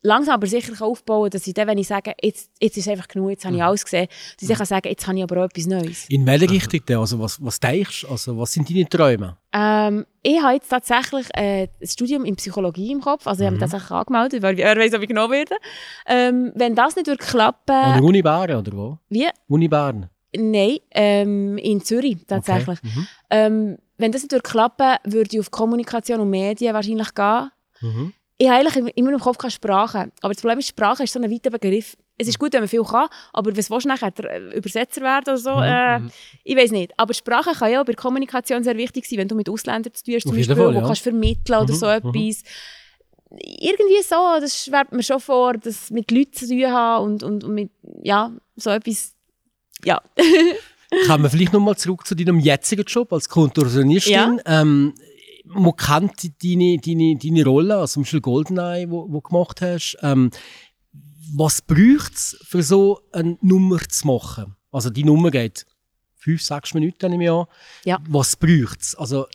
[0.03, 2.93] langsam aber sicher kann aufbauen dass ich dann, wenn ich sage, jetzt, jetzt ist es
[2.93, 4.09] einfach genug, jetzt habe ich alles gesehen,
[4.41, 6.09] dass ich kann sagen, jetzt habe ich aber auch etwas Neues.
[6.09, 6.99] In welche Richtung denn?
[6.99, 8.09] Also was, was denkst du?
[8.09, 9.37] Also was sind deine Träume?
[9.53, 13.57] Ähm, ich habe jetzt tatsächlich äh, ein Studium in Psychologie im Kopf, also ich habe
[13.57, 15.55] mich tatsächlich angemeldet, weil wer weiß, ob ich genommen werde.
[16.07, 18.99] Ähm, wenn das nicht würde klappen, An der Uni Bern oder wo?
[19.09, 19.29] wie?
[19.49, 20.09] Uni Bern.
[20.37, 22.79] Nein, ähm, in Zürich tatsächlich.
[22.79, 22.89] Okay.
[22.95, 23.07] Mhm.
[23.31, 27.51] Ähm, wenn das nicht würde klappen, würde ich auf Kommunikation und Medien wahrscheinlich gehen.
[27.81, 28.13] Mhm.
[28.37, 30.13] Ich habe eigentlich immer- im Kopf keine Sprache.
[30.21, 31.97] Aber das Problem ist, Sprache ist so ein weiter Begriff.
[32.17, 34.13] Es ist gut, wenn man viel kann, aber was willst du nachher?
[34.25, 35.51] Äh, Übersetzer werden oder so?
[35.61, 36.01] Äh,
[36.45, 36.93] ich weiß nicht.
[36.97, 40.05] Aber Sprache kann ja auch bei Kommunikation sehr wichtig sein, wenn du mit Ausländern zu
[40.05, 40.87] tun hast, zum Beispiel, Fall, wo ja.
[40.87, 42.43] kannst vermitteln oder so etwas.
[43.31, 47.45] Irgendwie so, das schwebt mir schon vor, das mit Leuten zu tun haben und, und,
[47.45, 47.71] und mit,
[48.03, 49.15] ja, so etwas,
[49.85, 50.01] ja.
[51.07, 54.13] Kommen wir vielleicht nochmal zurück zu deinem jetzigen Job als Kontorsionistin.
[54.13, 54.37] Ja.
[54.47, 54.95] Ähm,
[55.45, 59.99] man kennt deine, deine, deine Rolle, also zum Beispiel Goldeneye, wo, wo du gemacht hast.
[60.03, 60.31] Ähm,
[61.35, 64.57] was braucht es, für so eine Nummer zu machen?
[64.71, 65.67] Also die Nummer geht
[66.17, 67.49] fünf, sechs Minuten im Jahr.
[67.85, 67.99] Ja.
[68.09, 68.95] Was braucht es?
[68.95, 69.27] Also,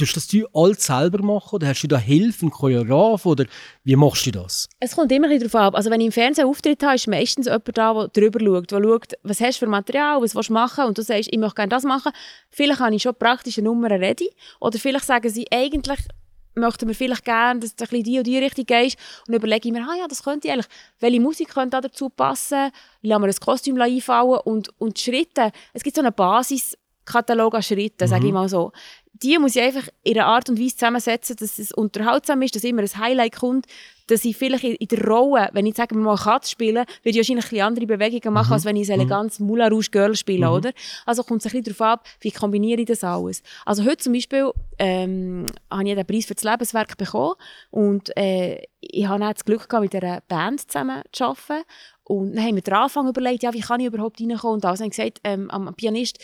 [0.00, 3.46] du das du alles selber machen oder hast du da Hilfe, einen Choreograf oder
[3.84, 4.68] wie machst du das?
[4.80, 5.74] Es kommt immer darauf ab.
[5.74, 8.82] Also wenn ich im Fernsehen Auftritt habe, ist meistens jemand da, der drüber schaut, der
[8.82, 11.56] schaut, was hast du für Material, was willst du machen und du sagst, ich möchte
[11.56, 12.12] gerne das machen.
[12.50, 14.30] Vielleicht habe ich schon praktische Nummern ready
[14.60, 16.00] oder vielleicht sagen sie, eigentlich
[16.54, 19.68] möchten wir vielleicht gerne, dass du ein bisschen die und die Richtung gehst und überlege
[19.68, 20.68] ich mir, ah ja, das könnte ich eigentlich,
[21.00, 25.02] welche Musik könnte da dazu passen, ich lasse mir ein Kostüm einfallen und, und die
[25.02, 26.12] Schritte, es gibt so einen
[27.08, 28.72] Basiskatalog an Schritten, sage ich mal so.
[29.14, 32.62] Die muss ich einfach in einer Art und Weise zusammensetzen, dass es unterhaltsam ist, dass
[32.62, 33.66] immer ein Highlight kommt,
[34.06, 37.52] dass ich vielleicht in der Rolle, wenn ich sage mal Katz spielen, würde ich wahrscheinlich
[37.52, 40.72] ein andere Bewegungen machen, als wenn ich ein elegantes Moulin Rouge Girl spiele, oder?
[41.04, 43.42] Also kommt es ein bisschen darauf ab, wie kombiniere ich das alles.
[43.66, 47.34] Also heute zum Beispiel ähm, habe ich den Preis für das Lebenswerk bekommen
[47.70, 51.64] und äh, ich habe dann das Glück gehabt, mit einer Band zusammen zu arbeiten
[52.04, 54.78] und dann haben wir den Anfang überlegt, ja, wie kann ich überhaupt reinkommen und alles.
[54.78, 56.18] Dann habe ich gesagt, ähm, am Pianist,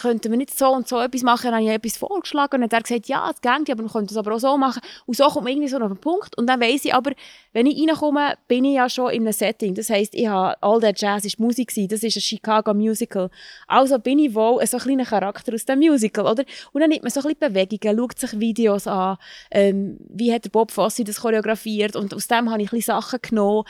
[0.00, 2.78] könnten wir nicht so und so etwas machen, dann habe ich etwas vorgeschlagen und dann
[2.78, 4.80] hat er gesagt, ja, es geht, aber wir können das aber auch so machen.
[5.06, 7.12] Und so kommt man irgendwie so auf den Punkt und dann weiss ich aber,
[7.52, 9.74] wenn ich reinkomme, bin ich ja schon in einem Setting.
[9.74, 13.30] Das heisst, ich habe, all der Jazz ist Musik gewesen, das ist ein Chicago Musical.
[13.66, 16.44] Also bin ich wohl so ein kleiner Charakter aus dem Musical, oder?
[16.72, 19.18] Und dann nimmt man so ein bisschen Bewegungen, schaut sich Videos an,
[19.50, 22.94] ähm, wie hat der Bob Fosse das choreografiert und aus dem habe ich ein bisschen
[22.94, 23.64] Sachen genommen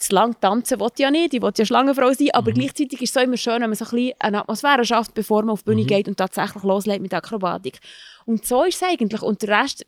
[0.00, 3.16] zu lang tanzen will ich ja nicht, ich will ja Schlangenfrau sein, aber gleichzeitig ist
[3.16, 5.70] es immer schön, wenn man so ein bisschen eine Atmosphäre schafft, bevor man auf die
[5.70, 7.80] Bühne geht und tatsächlich loslegt mit Akrobatik.
[8.24, 9.22] Und so ist es eigentlich.
[9.22, 9.86] Und der Rest,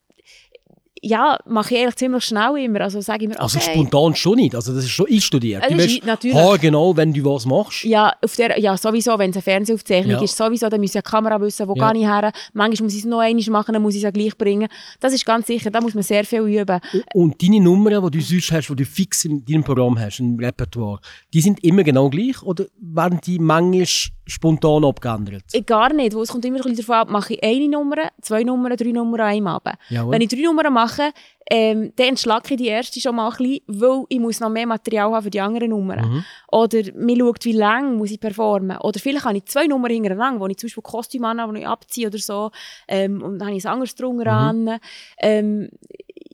[1.05, 2.81] ja, mache ich eigentlich ziemlich schnell immer.
[2.83, 3.43] Also sage ich mir, okay.
[3.43, 5.63] Also spontan schon nicht, also das ist schon einstudiert.
[5.65, 6.61] Es Du ist weißt natürlich.
[6.61, 7.83] genau, wenn du was machst.
[7.85, 10.23] Ja, auf der, ja, sowieso, wenn es eine Fernsehaufzeichnung Ja.
[10.23, 11.91] ist, sowieso, dann muss ja die Kamera wissen, wo Ja.
[11.93, 12.31] gehe ich her.
[12.53, 14.69] Manchmal muss ich es noch einmal machen, dann muss ich es ja gleich bringen.
[15.01, 16.79] Das ist ganz sicher, da muss man sehr viel üben.
[17.15, 20.39] Und deine Nummern, die du sonst hast, die du fix in deinem Programm hast, im
[20.39, 21.01] Repertoire,
[21.35, 23.87] die sind immer genau gleich oder werden die manchmal
[24.27, 25.45] spontan abgeändert?
[25.53, 28.43] Ich gar nicht, es kommt immer ein bisschen davon ab, mache ich eine Nummer, zwei
[28.45, 29.75] Nummern, drei Nummern an einem Abend.
[29.89, 30.13] Jawohl.
[30.13, 31.11] Wenn ich drei Nummern mache,
[31.51, 34.67] ähm, dann entschlacke ich die erste schon mal ein bisschen, weil ich muss noch mehr
[34.67, 36.09] Material haben für die anderen Nummern.
[36.09, 36.25] Mhm.
[36.53, 38.77] Oder man schaut, wie lange muss ich performen.
[38.79, 41.67] Oder vielleicht habe ich zwei Nummern hintereinander, wo ich zum Beispiel Kostüm anhabe, wo ich
[41.67, 42.51] abziehe oder so.
[42.89, 44.69] Ähm, und dann habe ich ein anderes drunter Mhm.
[44.69, 44.79] an.
[45.19, 45.69] Ähm,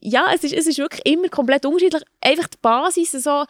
[0.00, 2.02] ja, es ist, es ist wirklich immer komplett unterschiedlich.
[2.20, 3.44] Einfach die Basis, so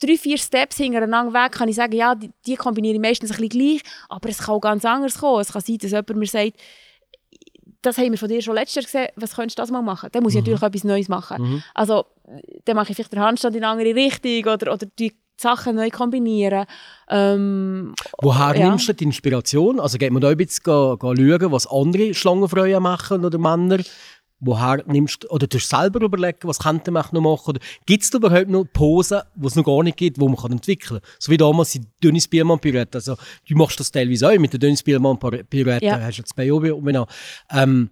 [0.00, 3.36] drei, vier Steps hintereinander weg, kann ich sagen, ja, die, die kombiniere ich meistens ein
[3.36, 5.40] bisschen gleich, aber es kann auch ganz anders kommen.
[5.40, 6.54] Es kann sein, dass jemand mir sagt,
[7.82, 10.10] das haben wir von dir schon letztes Jahr gesehen, was könntest du das mal machen?
[10.12, 11.62] Dann muss ich natürlich etwas Neues machen.
[11.74, 12.04] Also,
[12.64, 15.88] dann mache ich vielleicht den Handstand in eine andere Richtung oder, oder die Sachen neu
[15.88, 16.66] kombinieren.
[17.08, 18.68] Ähm, Woher ja.
[18.68, 19.80] nimmst du die Inspiration?
[19.80, 23.78] Also geht man da ein bisschen schauen, was andere Schlangenfreuen machen oder Männer?
[24.40, 27.50] Woher nimmst du, oder du selber überlegen, was könnte man noch machen?
[27.50, 30.52] Oder gibt es überhaupt noch Posen, die es noch gar nicht gibt, die man kann
[30.52, 31.10] entwickeln kann?
[31.18, 32.98] So wie damals die Dennis Biermann Pirouette.
[32.98, 33.16] Also,
[33.48, 35.84] du machst das teilweise auch mit der Dennis Biermann Pirouette.
[35.84, 36.00] Ja.
[36.00, 37.06] Hast du jetzt bei Obi und
[37.50, 37.90] ähm,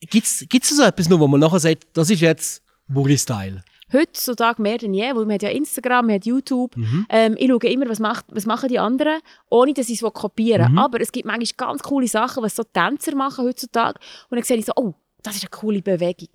[0.00, 3.62] Gibt es so etwas noch, wo man nachher sagt, das ist jetzt Buri-Style?
[3.92, 6.74] heutzutage mehr denn je, weil man hat ja Instagram, man hat YouTube.
[7.08, 9.20] Ähm, ich schaue immer, was, macht, was machen die anderen,
[9.50, 10.78] ohne dass ich es kopieren will.
[10.78, 13.98] Aber es gibt manchmal ganz coole Sachen, was so Tänzer machen heutzutage.
[14.28, 16.28] Und dann sehe ich so, oh, das ist eine coole Bewegung.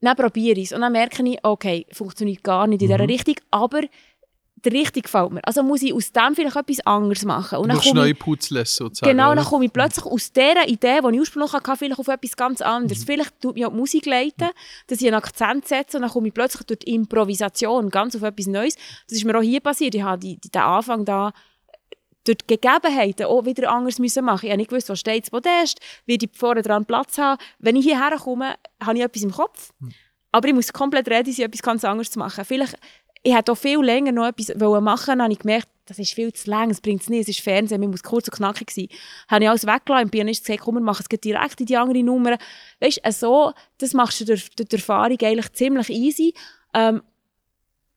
[0.00, 0.72] Dann probiere ich es.
[0.72, 3.82] Und dann merke ich, okay, funktioniert gar nicht in dieser Richtung, aber
[4.64, 5.40] der Richtung gefällt mir.
[5.44, 7.58] Also muss ich aus dem vielleicht etwas anderes machen.
[7.58, 9.10] Und Du dann musst komme neu ich, putzen sozusagen.
[9.10, 12.36] Genau, dann komme ich plötzlich aus dieser Idee, die ich ursprünglich hatte, vielleicht auf etwas
[12.36, 13.04] ganz anderes.
[13.04, 14.50] Vielleicht tut mich auch die Musik leiten,
[14.86, 18.22] dass ich einen Akzent setze und dann komme ich plötzlich durch die Improvisation ganz auf
[18.22, 18.76] etwas Neues.
[19.08, 19.94] Das ist mir auch hier passiert.
[19.94, 21.32] Ich habe die, die, den Anfang da
[22.24, 24.46] durch die Gegebenheiten auch wieder anders müssen machen.
[24.46, 27.40] Ich habe nicht gewusst, wo steht das Podest, wie die vorne dran Platz haben.
[27.58, 29.72] Wenn ich hierher komme, habe ich etwas im Kopf.
[30.30, 32.44] Aber ich muss komplett ready sein, etwas ganz anderes zu machen.
[32.44, 32.76] Vielleicht
[33.22, 36.32] ich hätte auch viel länger noch etwas machen wollen, habe ich gemerkt, das ist viel
[36.32, 38.88] zu lang, es bringt es nicht, es ist Fernsehen, man muss kurz und knackig sein.
[39.28, 42.02] Habe ich alles weggelassen, im Pianist gesagt, komm, wir machen es direkt in die andere
[42.02, 42.36] Nummer.
[42.80, 46.34] Weißt du, so, das machst du durch, durch die Erfahrung eigentlich ziemlich easy.
[46.74, 47.02] Ähm,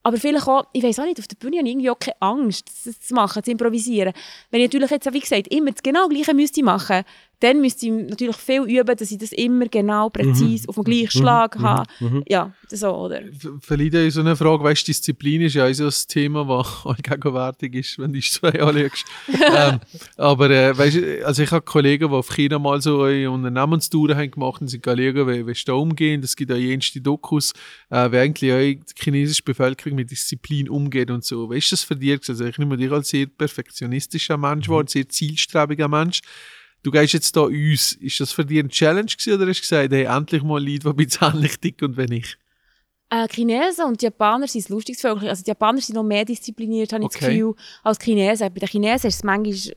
[0.06, 2.22] aber vielleicht auch, ich weiß auch nicht, auf der Bühne habe ich irgendwie auch keine
[2.22, 4.12] Angst, das zu machen, zu improvisieren.
[4.52, 7.02] Wenn ich natürlich jetzt, wie gesagt, immer das genau Gleiche müsste machen,
[7.40, 10.68] dann müsste ich natürlich viel üben, dass ich das immer genau, präzise, Mhm.
[10.68, 11.84] auf dem gleichen Schlag habe.
[12.26, 13.20] Ja, so, oder?
[13.60, 16.44] Für Lieder ist so eine Frage, weißt du, Disziplin ist ja auch so ein Thema,
[16.46, 19.04] das allgegenwärtig ist, wenn du die zwei anschaust.
[19.28, 19.80] ähm,
[20.16, 24.14] aber äh, weißt du, also ich habe Kollegen, die auf China mal so eine Unternehmenstour
[24.16, 26.22] haben gemacht und sind schauen, wie, wie sie da umgehen.
[26.22, 27.52] Es gibt auch jenste Dokus,
[27.90, 28.58] äh, wie eigentlich auch
[28.94, 31.50] die chinesische Bevölkerung mit Disziplin umgeht und so.
[31.50, 32.20] Wie ist das für dich?
[32.28, 36.20] Also ich nehme dich als sehr perfektionistischer Mensch wahr, sehr zielstrebiger Mensch.
[36.86, 37.94] Du gehst jetzt da uns.
[37.94, 40.86] Ist das für dich ein Challenge gewesen, oder hast du gesagt, hey, endlich mal das
[40.86, 42.36] ein bisschen ähnlich dick und wenn ich?
[43.10, 45.28] Äh, Chinesen und die Japaner sind das lustigste Völkchen.
[45.28, 47.34] Also die Japaner sind noch mehr diszipliniert, habe ich das Okay.
[47.38, 48.54] Gefühl, als die Chinesen.
[48.54, 49.74] Bei den Chinesen ist es manchmal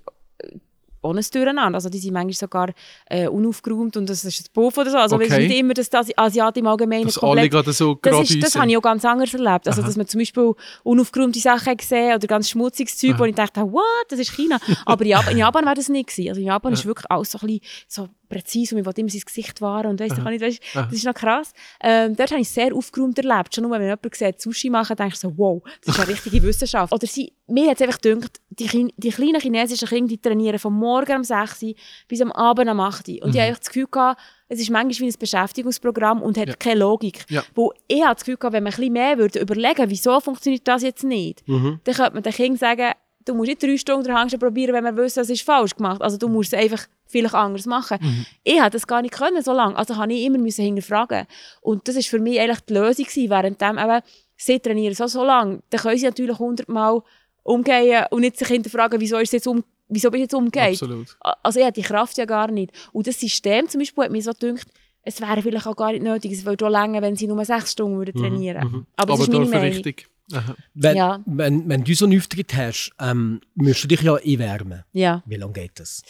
[1.02, 1.76] ohne Durcheinander.
[1.76, 2.70] Also die sind manchmal sogar
[3.10, 4.98] äh, unaufgeräumt und das ist ein Puff oder so.
[4.98, 5.48] Also es ist Okay.
[5.48, 8.70] nicht immer, dass die Asiaten im Allgemeinen Dass alle gerade so das, ist, das habe
[8.70, 9.68] ich auch ganz anders erlebt.
[9.68, 13.62] Also, dass man zum Beispiel unaufgeräumte Sachen gesehen oder ganz schmutziges Zeug, wo ich dachte,
[13.62, 14.58] what, das ist China.
[14.86, 16.30] Aber in Japan, in Japan war das nicht gewesen.
[16.30, 19.10] Also in Japan ist wirklich alles so ein bisschen so präzise und man will immer
[19.10, 21.52] sein Gesicht wahren und weiss nicht, das ist noch krass.
[21.82, 23.54] Ähm, dort habe ich sehr aufgeräumt erlebt.
[23.54, 26.42] Schon nur, wenn jemand sieht, Sushi machen, denke ich so, wow, das ist eine richtige
[26.44, 26.94] Wissenschaft.
[26.94, 30.74] Oder sie, mir hat es einfach gedacht, die, die kleinen chinesischen Kinder, die trainieren von
[30.74, 31.74] morgen um 6 Uhr
[32.08, 33.24] bis am Abend um 8 Uhr.
[33.24, 36.80] Und ich habe das Gefühl gehabt, es ist manchmal wie ein Beschäftigungsprogramm und hat keine
[36.80, 37.26] Logik.
[37.30, 37.44] Ja.
[37.56, 40.68] Wo ich habe das Gefühl gehabt, wenn man ein bisschen mehr würde überlegen, wieso funktioniert
[40.68, 42.92] das jetzt nicht, dann könnte man den Kindern sagen,
[43.26, 46.02] du musst nicht drei Stunden den Hang probieren, wenn wir wissen, es ist falsch gemacht.
[46.02, 47.98] Also du musst es einfach vielleicht anders machen.
[48.44, 49.76] Ich hätte das gar nicht können so lange.
[49.76, 51.26] Also habe ich immer müssen hinterfragen.
[51.62, 54.02] Und das ist für mich eigentlich die Lösung gewesen, währenddem eben,
[54.38, 57.02] sie trainieren so, so lange, dann können sie natürlich hundertmal
[57.44, 60.74] umgehen und nicht sich hinterfragen, wieso ist es jetzt um, wieso bin ich jetzt umgekehrt.
[60.74, 61.18] Absolut.
[61.44, 62.72] Also ich habe die Kraft ja gar nicht.
[62.94, 64.68] Und das System zum Beispiel hat mir so gedacht,
[65.02, 67.72] es wäre vielleicht auch gar nicht nötig, es würde auch länger, wenn sie nur sechs
[67.72, 69.64] Stunden würden trainieren Aber, das ist meine Meinung.
[69.66, 70.08] richtig.
[70.32, 70.54] Aha.
[70.76, 71.24] Wenn, Ja.
[71.26, 74.84] wenn, wenn du so einen Auftritt hast, ähm, musst du dich ja einwärmen.
[74.94, 75.24] Ja.
[75.26, 76.04] Wie lange geht das?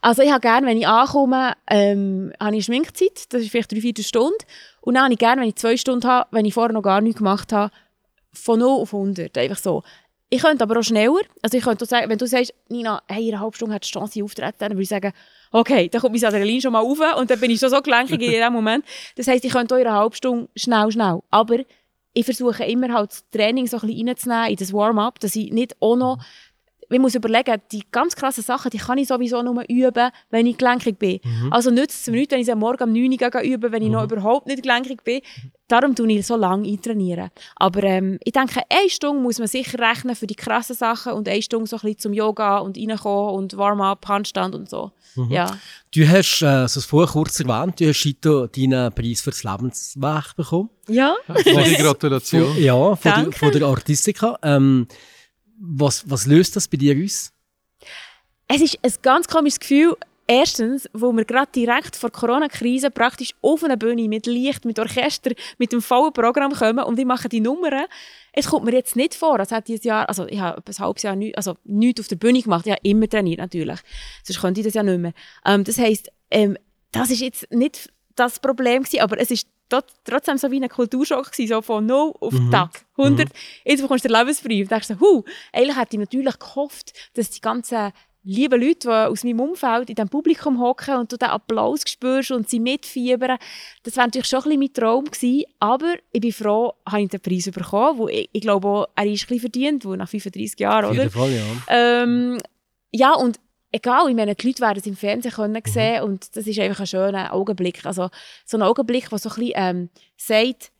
[0.00, 3.80] Also ich habe gerne, wenn ich ankomme, ähm, habe ich Schminkzeit, das ist vielleicht drei,
[3.80, 4.38] vier Stunden.
[4.80, 7.00] Und dann habe ich gerne, wenn ich zwei Stunden habe, wenn ich vorher noch gar
[7.00, 7.70] nichts gemacht habe,
[8.32, 9.82] von 0 auf 100, einfach so.
[10.32, 13.34] Ich könnte aber auch schneller, also ich könnte sagen, wenn du sagst, Nina, hey, in
[13.34, 15.12] einer halben Stunde hat die Chance auftreten, dann würde ich sagen,
[15.50, 18.22] okay, dann kommt mein Adrenalin schon mal rauf und dann bin ich schon so gelenkig
[18.22, 18.84] in dem Moment.
[19.16, 21.18] Das heisst, ich könnte auch in einer halben Stunde schnell, schnell.
[21.30, 21.58] Aber
[22.12, 25.52] ich versuche immer halt das Training so ein bisschen reinzunehmen in das Warm-up, dass ich
[25.52, 26.18] nicht auch noch
[26.90, 30.58] man muss überlegen, die ganz krassen Sachen, die kann ich sowieso nur üben, wenn ich
[30.58, 31.20] gelenkig bin.
[31.50, 33.82] Also nützt es mir nichts, wenn ich sie am Morgen um 9 Uhr üben, wenn
[33.82, 35.20] ich noch überhaupt nicht gelenkig bin.
[35.68, 37.30] Darum tue ich so lange eintrainieren.
[37.54, 41.28] Aber ähm, ich denke, eine Stunde muss man sicher rechnen für die krassen Sachen und
[41.28, 44.90] eine Stunde so ein bisschen zum Yoga und reinkommen und Warm-up, Handstand und so.
[45.28, 45.58] Ja.
[45.94, 50.34] Du hast, äh, so vorher kurz erwähnt, du hast heute deinen Preis für das Lebenswerk
[50.36, 50.70] bekommen.
[50.88, 51.14] Ja?
[51.26, 52.52] Volle Gratulation.
[52.52, 53.38] Von, ja, von der, Danke.
[53.38, 54.38] von der Artistika.
[54.42, 54.88] Ähm,
[55.60, 57.32] was, was löst das bei dir aus?
[58.48, 59.96] Es ist ein ganz komisches Gefühl.
[60.26, 65.32] Erstens, wo wir gerade direkt vor Corona-Krise praktisch auf einer Bühne mit Licht, mit Orchester,
[65.58, 67.86] mit dem vollen Programm kommen und wir machen die Nummern.
[68.32, 71.02] Es kommt mir jetzt nicht vor, als hätte ich Jahr, also ich habe ein halbes
[71.02, 73.80] Jahr nicht, also nichts auf der Bühne gemacht, ich habe immer trainiert natürlich,
[74.22, 75.14] sonst könnte ich das ja nicht mehr.
[75.44, 76.56] Ähm, das heisst, ähm,
[76.92, 79.48] das ist jetzt nicht das Problem gewesen, aber es ist
[80.04, 83.28] trotzdem so wie ein Kulturschock gewesen, so von 0 auf Tag, 100,
[83.64, 84.68] jetzt bekommst du den Lebensbrief.
[84.68, 88.88] Da denkst du, huh, eigentlich hätte ich natürlich gehofft, dass die ganzen lieben Leute, die
[88.88, 93.38] aus meinem Umfeld in diesem Publikum hocken und du den Applaus spürst und sie mitfiebern,
[93.82, 97.08] das wäre natürlich schon ein bisschen mein Traum gewesen, aber ich bin froh, habe ich
[97.08, 100.08] den Preis bekommen, wo ich, ich glaube auch, er ist ein bisschen verdient, wo nach
[100.08, 101.02] 35 Jahren, Auf oder?
[101.02, 101.42] jeden Fall, ja.
[101.68, 102.38] Ähm,
[102.92, 103.40] ja, und
[103.72, 106.80] egal, ich meine, die Leute werden es im Fernsehen können sehen und das ist einfach
[106.80, 107.84] ein schöner Augenblick.
[107.86, 108.10] Also
[108.44, 110.72] so ein Augenblick, der so ein bisschen ähm, sagt,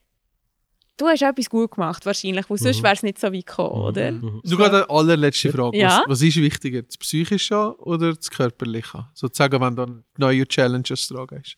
[0.96, 4.12] du hast etwas gut gemacht wahrscheinlich, weil sonst wäre es nicht so weit gekommen, oder?
[4.12, 5.78] Du gerade eine allerletzte Frage.
[5.78, 6.02] Ja.
[6.06, 9.06] Was, was ist wichtiger, das Psychische oder das Körperliche?
[9.14, 11.56] Sozusagen, wenn du neue Challenges dran gehst.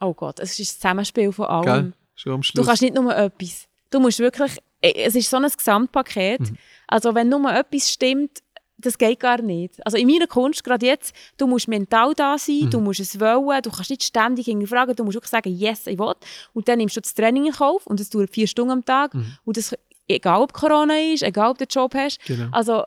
[0.00, 1.64] Oh Gott, es ist ein Zusammenspiel von allem.
[1.64, 1.92] Gell?
[2.14, 3.68] Schon am Du kannst nicht nur etwas.
[3.90, 6.52] Du musst wirklich, es ist so ein Gesamtpaket.
[6.86, 8.42] Also wenn nur etwas stimmt,
[8.78, 9.84] das geht gar nicht.
[9.84, 13.62] Also in meiner Kunst, gerade jetzt, du musst mental da sein, du musst es wollen,
[13.62, 16.14] du kannst nicht ständig hinterfragen, du musst wirklich sagen, yes, ich will.
[16.52, 19.14] Und dann nimmst du das Training in Kauf und es dauert vier Stunden am Tag.
[19.44, 19.74] Und das,
[20.06, 22.24] egal ob Corona ist, egal ob du einen Job hast.
[22.26, 22.48] Genau.
[22.52, 22.84] Also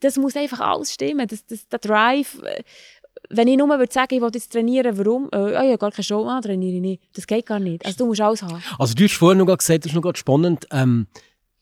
[0.00, 1.28] das muss einfach alles stimmen.
[1.28, 2.62] Das, das, der Drive, äh,
[3.28, 5.28] wenn ich nur würde sagen, ich will jetzt trainieren, warum?
[5.32, 7.02] Oh, ich habe gar keine Show, ah, trainiere ich nicht.
[7.14, 7.84] Das geht gar nicht.
[7.84, 8.62] Also du musst alles haben.
[8.78, 11.06] Also du hast vorhin noch gesagt, das ist noch gerade spannend, ähm,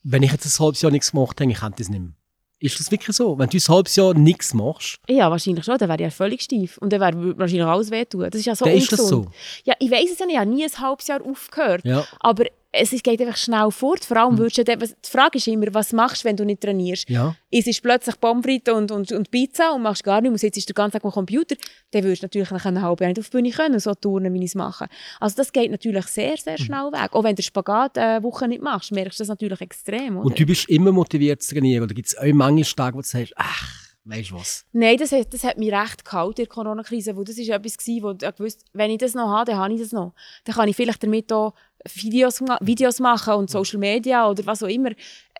[0.01, 2.13] wenn ich jetzt ein halbes Jahr nichts gemacht habe, ich könnte das nicht mehr.
[2.61, 3.37] Ist das wirklich so?
[3.39, 5.77] Wenn du ein halbes Jahr nichts machst, Ja, wahrscheinlich schon.
[5.77, 6.77] Dann wäre ich ja völlig steif.
[6.79, 8.29] Und dann wäre wahrscheinlich alles wehtun.
[8.29, 9.25] Das ist ja so dann ist das ungesund.
[9.27, 9.31] so.
[9.63, 10.33] Ja, ich weiss es ja nicht.
[10.35, 11.85] Ich habe nie ein halbes Jahr aufgehört.
[11.85, 12.05] Ja.
[12.19, 14.05] Aber es ist- geht einfach schnell fort.
[14.05, 17.09] Vor allem würdest du, die Frage ist immer, was machst du, wenn du nicht trainierst?
[17.09, 17.35] Ja.
[17.51, 20.69] Es ist plötzlich Pommes frites und, und, und Pizza und machst gar nichts und sitzt
[20.69, 21.55] den ganzen Tag am Computer,
[21.91, 23.93] dann würdest du natürlich nach einer halben Jahr nicht auf die Bühne können und so
[23.95, 24.87] turnen, wie ich es mache.
[25.19, 27.13] Also das geht natürlich sehr, sehr schnell weg.
[27.13, 30.17] Auch wenn du Spagat eine Woche nicht machst, merkst du das natürlich extrem.
[30.17, 30.25] Oder?
[30.27, 31.83] Und du bist immer motiviert zu trainieren.
[31.83, 34.65] Oder gibt es auch manchmal Tage, wo du sagst, ach, weißt du was?
[34.71, 37.77] Nein, das hat, das hat mich recht gehalten in der Corona-Krise, weil das ist etwas
[38.01, 40.13] wo ich gewusst wenn ich das noch habe, dann habe ich das noch.
[40.45, 41.53] Dann kann ich vielleicht damit auch
[41.93, 44.91] Videos, Videos machen und Social Media oder was auch immer.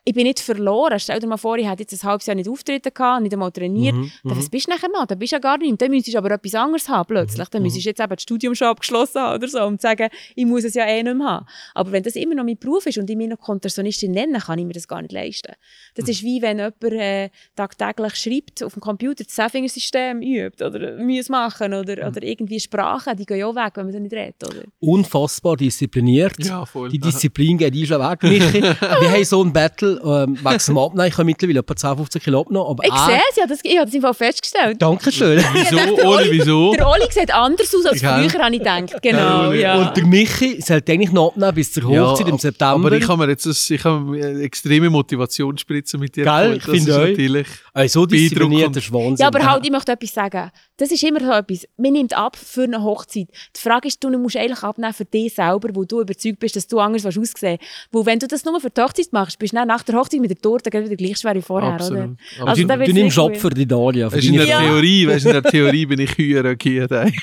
[0.10, 1.00] Ich bin nicht verloren.
[1.00, 3.52] Stell dir mal vor, ich hätte jetzt ein halbes Jahr nicht auftreten gehabt, nicht einmal
[3.52, 3.94] trainiert.
[3.94, 5.06] Mhm, Dann, was bist du nachher noch?
[5.06, 5.80] Dann bist du ja gar nicht.
[5.80, 7.46] Dann müsstest du aber etwas anderes haben plötzlich.
[7.48, 9.84] Mhm, Dann müsstest du jetzt eben das Studium schon abgeschlossen haben oder so, um zu
[9.84, 11.46] sagen, ich muss es ja eh nicht mehr haben.
[11.76, 14.58] Aber wenn das immer noch mein Beruf ist und ich mich noch Kontorsionistin nenne, kann
[14.58, 15.54] ich mir das gar nicht leisten.
[15.94, 16.12] Das Mhm.
[16.12, 21.30] ist wie wenn jemand äh, tagtäglich schreibt, auf dem Computer das Sefinger-System übt oder muss
[21.30, 22.08] machen oder, Mhm.
[22.08, 24.44] oder irgendwie Sprachen, die gehen ja auch weg, wenn man sie nicht redet.
[24.44, 24.64] Oder?
[24.80, 26.34] Unfassbar diszipliniert.
[26.44, 26.90] Ja, voll.
[26.90, 28.24] Die Disziplin geht schon weg.
[28.24, 31.08] Wir haben so ein Battle, ähm, wegen dem Abnehmen.
[31.08, 32.70] Ich habe mittlerweile etwa 10, 15 Kilo abgenommen.
[32.72, 34.82] Aber Ich er- sehe es, ja, das, ich habe das im Fall festgestellt.
[34.82, 35.44] Dankeschön.
[35.54, 36.74] Wieso, Der Oli, wieso?
[36.74, 38.30] Der Oli sieht anders aus als Gell?
[38.30, 39.02] früher, habe ich gedacht.
[39.02, 39.76] Genau, ja.
[39.88, 42.88] Und der Michi sollte eigentlich noch abnehmen bis zur Hochzeit im September.
[42.88, 46.56] Aber ich habe mir jetzt das, ich habe eine extreme Motivationsspritze mit dir Gell?
[46.58, 47.02] Ich Das finde ist auch.
[47.08, 47.48] natürlich...
[47.74, 49.18] also so diszipliniert, das ist Wahnsinn.
[49.18, 50.52] Ja, aber halt, ich möchte etwas sagen.
[50.78, 51.66] Das ist immer so etwas.
[51.78, 53.28] Man nimmt ab für eine Hochzeit.
[53.56, 56.68] Die Frage ist, du musst eigentlich abnehmen für dich selber, wo du überzeugt bist, dass
[56.68, 57.58] du anders willst aussehen
[57.92, 60.20] Weil wenn du das nur für die Hochzeit machst, bist du dann nach der Hochzeit
[60.20, 62.18] mit der Torte gleich wieder gleich schwer wie vorher, Absolut.
[62.42, 62.48] oder?
[62.48, 63.18] Also, du, du nimmst
[63.58, 64.10] die Dalia.
[64.10, 64.60] Für Weißt, in der Ja.
[64.62, 67.08] Theorie, weißt, in der Theorie bin ich höher gegangen.
[67.08, 67.14] ey.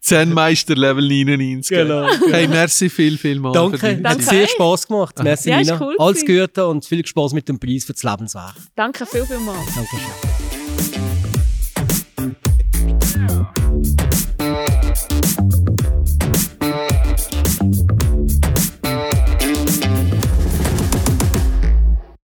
[0.00, 1.68] Zen-Meister Level 99.
[1.76, 2.06] Genau.
[2.30, 3.52] Hey, merci viel, viel mal.
[3.52, 4.48] Danke, hat Danke sehr.
[4.48, 5.14] Spass gemacht.
[5.22, 5.78] Merci, Ja, Nina.
[5.80, 6.24] cool Alles.
[6.24, 8.54] Gute und viel Spaß mit dem Preis für das Lebenswerk.
[8.74, 9.56] Danke viel, viel mal.
[9.74, 10.59] Dankeschön.